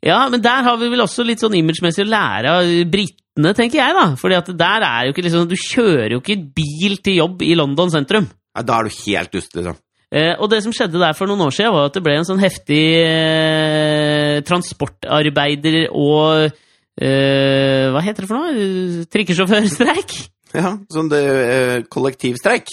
[0.00, 3.82] Ja, men der har vi vel også litt sånn imagemessig å lære av britene, tenker
[3.82, 4.06] jeg, da.
[4.20, 7.52] Fordi at der er jo ikke liksom Du kjører jo ikke bil til jobb i
[7.58, 8.30] London sentrum.
[8.56, 9.76] Ja, da er du helt dust, liksom.
[10.10, 12.26] Eh, og det som skjedde der for noen år siden, var at det ble en
[12.26, 19.04] sånn heftig eh, transportarbeider og eh, Hva heter det for noe?
[19.12, 20.16] Trikkesjåførstreik?
[20.56, 22.72] Ja, sånn det, eh, kollektivstreik.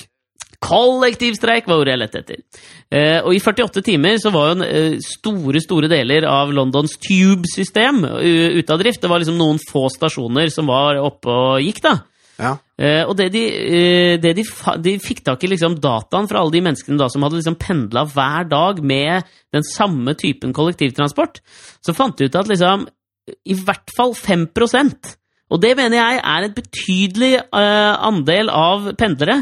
[0.64, 2.41] Kollektivstreik var ordet jeg lette etter.
[2.89, 8.01] Eh, og i 48 timer så var jo eh, store store deler av Londons tube-system
[8.08, 9.03] uh, ute av drift.
[9.03, 11.93] Det var liksom noen få stasjoner som var oppe og gikk, da.
[12.38, 12.55] Ja.
[12.78, 14.43] Eh, og det de, eh, det de,
[14.86, 18.05] de fikk tak i liksom dataen fra alle de menneskene da som hadde liksom pendla
[18.12, 21.41] hver dag med den samme typen kollektivtransport,
[21.82, 22.86] så fant de ut at liksom
[23.28, 29.41] i hvert fall 5% og det mener jeg er en betydelig eh, andel av pendlere,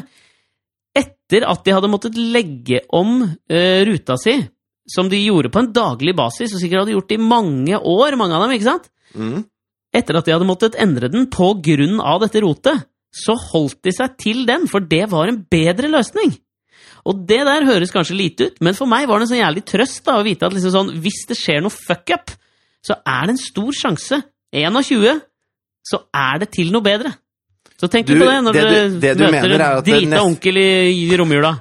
[1.26, 4.38] etter at de hadde måttet legge om uh, ruta si,
[4.86, 8.38] som de gjorde på en daglig basis, og sikkert hadde gjort i mange år, mange
[8.38, 8.92] av dem, ikke sant?
[9.16, 9.46] Mm.
[9.96, 12.82] etter at de hadde måttet endre den på grunn av dette rotet,
[13.16, 16.34] så holdt de seg til den, for det var en bedre løsning.
[17.08, 19.64] Og det der høres kanskje lite ut, men for meg var det en sånn jævlig
[19.70, 22.34] trøst da, å vite at liksom sånn, hvis det skjer noe fuck-up,
[22.84, 24.20] så er det en stor sjanse.
[24.56, 25.22] 1 av 20,
[25.86, 27.14] så er det til noe bedre.
[27.80, 30.24] Så tenk Du, på det når det du- det du møter er en drita nest-
[30.24, 30.68] onkel i,
[31.12, 31.54] i romjula.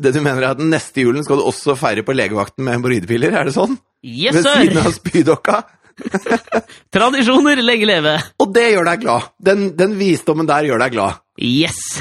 [0.00, 3.34] Det du mener er at neste julen skal du også feire på legevakten med hemoroidepiller,
[3.36, 3.76] er det sånn?
[4.02, 5.58] Yes, Ved siden av spydokka?
[6.96, 8.14] Tradisjoner, lenge leve!
[8.40, 9.28] Og det gjør deg glad!
[9.38, 11.20] Den, den visdommen der gjør deg glad.
[11.36, 12.00] Yes!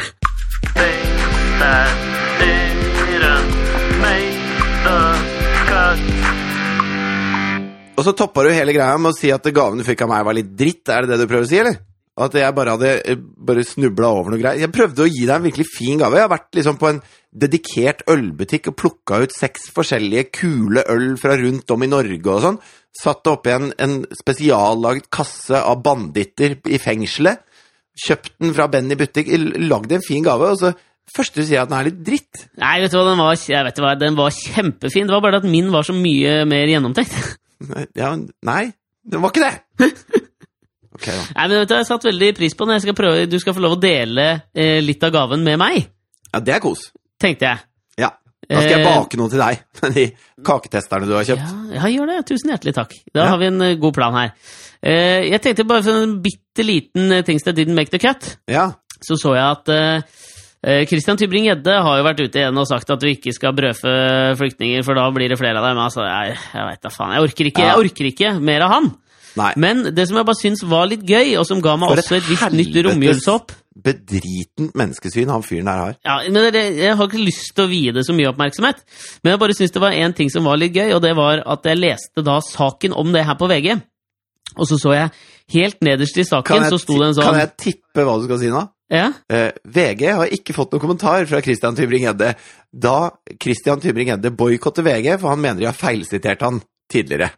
[7.99, 10.24] Og så toppa du hele greia med å si at gaven du fikk av meg,
[10.26, 10.82] var litt dritt.
[10.89, 11.76] Er det det du prøver å si, eller?
[12.20, 14.59] At jeg bare hadde eh, bare snubla over noe greier.
[14.66, 16.18] Jeg prøvde å gi deg en virkelig fin gave.
[16.20, 16.99] Jeg har vært liksom på en
[17.32, 22.43] dedikert ølbutikk og plukka ut seks forskjellige kule øl fra rundt om i Norge og
[22.43, 22.59] sånn.
[23.01, 27.45] Satt det oppi en, en spesiallaget kasse av banditter i fengselet.
[28.01, 29.32] Kjøpt den fra Benny butikk,
[29.64, 30.76] lagd en fin gave, og så
[31.12, 32.43] Først du sier at den er litt dritt.
[32.62, 35.09] Nei, vet du hva, den var, jeg vet hva, den var kjempefin.
[35.09, 37.18] Det var bare at min var så mye mer gjennomtenkt.
[37.99, 38.14] Ja,
[38.47, 38.62] nei,
[39.03, 39.91] den var ikke det!
[41.02, 41.24] Ok, da.
[41.39, 42.76] Nei, men vet du, Jeg satte veldig pris på den.
[42.78, 45.88] Jeg skal prøve, du skal få lov å dele eh, litt av gaven med meg,
[46.32, 46.91] Ja, det er kos.
[47.20, 47.64] tenkte jeg.
[47.97, 48.12] Ja.
[48.49, 49.60] Da skal jeg Eh, bake noe til deg.
[49.95, 50.06] De
[50.45, 51.52] kaketesterne du har kjøpt.
[51.74, 52.20] Ja, ja, gjør det.
[52.30, 52.93] Tusen hjertelig takk.
[53.14, 53.30] Da Ja.
[53.34, 54.32] har vi en eh, god plan her.
[54.82, 58.38] Eh, jeg tenkte bare for en bitte liten eh, things that didn't make the cut,
[58.49, 58.72] Ja.
[59.02, 62.99] så så jeg at eh, Christian Tybring-Gjedde har jo vært ute igjen og sagt at
[63.02, 63.93] du ikke skal brødfø
[64.38, 65.80] flyktninger, for da blir det flere av dem.
[65.82, 67.14] Altså, jeg, jeg vet da faen.
[67.16, 68.91] Jeg orker ikke, jeg orker ikke mer av han.
[69.40, 69.52] Nei.
[69.62, 72.18] Men det som jeg bare syns var litt gøy, og som ga meg For også
[72.20, 75.94] et visst nytt romjulshopp bedritent menneskesyn han fyren der har.
[76.04, 78.84] ja, men det, Jeg har ikke lyst til å vie det så mye oppmerksomhet,
[79.24, 81.44] men jeg bare syns det var én ting som var litt gøy, og det var
[81.46, 83.80] at jeg leste da saken om det her på VG.
[84.60, 85.14] Og så så jeg
[85.56, 88.42] helt nederst i saken, så sto det en sånn kan jeg tippe hva du skal
[88.42, 88.66] si nå?
[88.92, 89.08] ja?
[89.32, 92.34] Eh, VG har ikke fått noen kommentar fra Christian Tybring-Gjedde
[92.72, 92.98] da
[93.40, 96.60] Christian Tybring-Gjedde boikotter VG, for han mener de har feilsitert han
[96.92, 97.32] tidligere.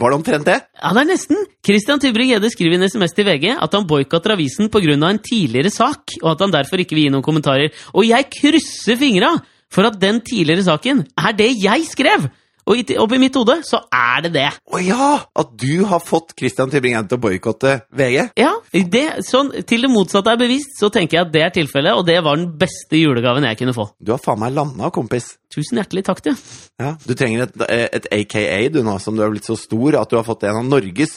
[0.00, 0.56] Var det omtrent det?
[0.80, 1.40] Ja, det er nesten!
[1.66, 4.94] Christian Tybring-Gjedde skriver i en SMS til VG at han boikotter avisen pga.
[4.96, 7.68] en tidligere sak, og at han derfor ikke vil gi noen kommentarer.
[7.92, 9.34] Og jeg krysser fingra
[9.70, 12.30] for at den tidligere saken er det jeg skrev!
[12.68, 14.48] Og oppi mitt hode så er det det.
[14.70, 15.08] Å ja!
[15.40, 18.18] At du har fått Christian Tybring-Gjedde til å boikotte VG?
[18.38, 18.52] Ja,
[18.92, 22.04] det, sånn, Til det motsatte er bevist, så tenker jeg at det er tilfellet, og
[22.08, 23.88] det var den beste julegaven jeg kunne få.
[23.98, 25.32] Du har faen meg landa, kompis.
[25.50, 26.34] Tusen hjertelig takk, du.
[26.80, 27.64] Ja, Du trenger et,
[28.00, 30.60] et AKA du nå, som du har blitt så stor at du har fått en
[30.60, 31.16] av Norges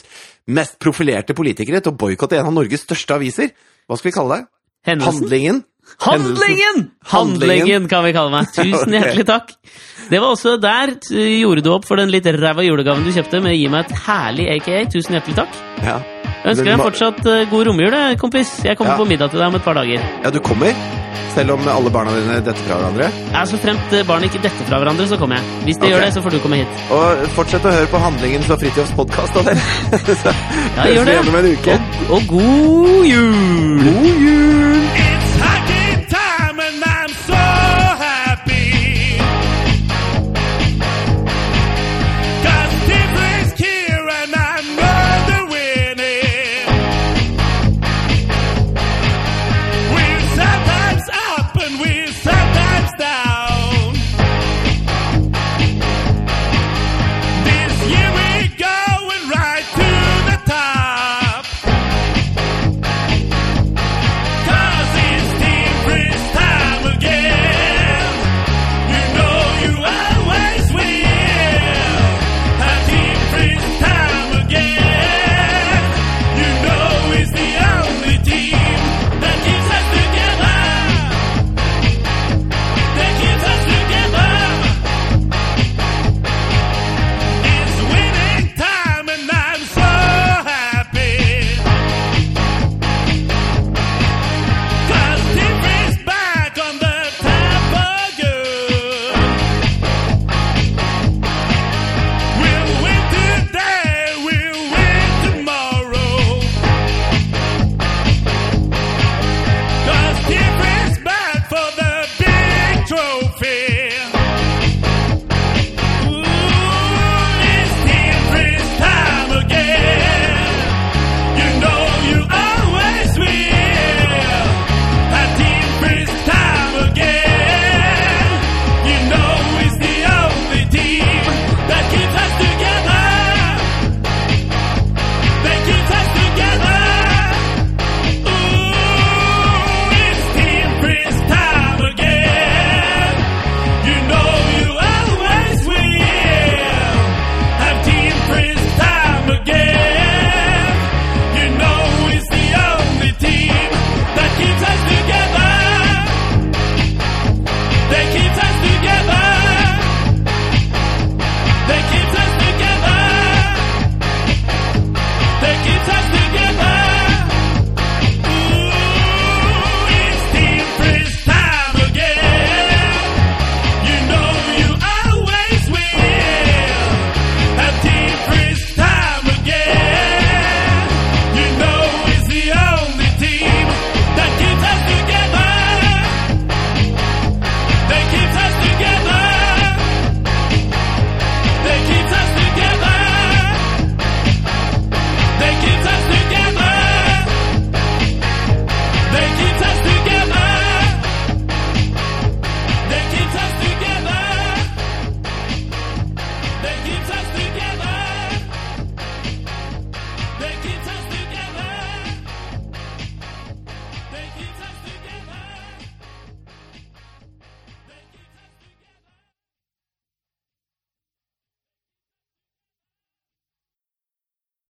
[0.50, 3.54] mest profilerte politikere til å boikotte en av Norges største aviser.
[3.88, 4.48] Hva skal vi kalle det?
[4.84, 5.22] Hendelsen.
[5.22, 5.62] Handlingen?
[6.04, 6.88] Handlingen!
[7.12, 8.50] Handlingen kan vi kalle meg.
[8.54, 9.54] Tusen hjertelig takk.
[10.10, 13.54] Det var også der gjorde du opp for den litt ræva julegaven du kjøpte med
[13.54, 14.82] å gi meg et herlig AKA.
[14.92, 15.62] Tusen hjertelig takk.
[15.84, 16.00] Ja.
[16.44, 18.58] Jeg ønsker deg fortsatt eh, god romjul, kompis.
[18.66, 19.00] Jeg kommer Ja.
[19.00, 20.04] på middag til deg om et par dager.
[20.24, 20.76] ja, du kommer?
[21.34, 23.08] Selv om alle barna dine detter fra hverandre?
[23.32, 25.44] Ja, Så fremt barna barn ikke detter fra hverandre, så kommer jeg.
[25.64, 25.90] Hvis de okay.
[25.90, 26.82] gjør det, så får du komme hit.
[26.94, 30.34] Og fortsett å høre på handlingen fra Fridtjofs podkast, da, dere.
[30.76, 31.18] Ja, gjør det.
[31.24, 33.80] Og, og god jul!
[33.88, 34.53] god jul!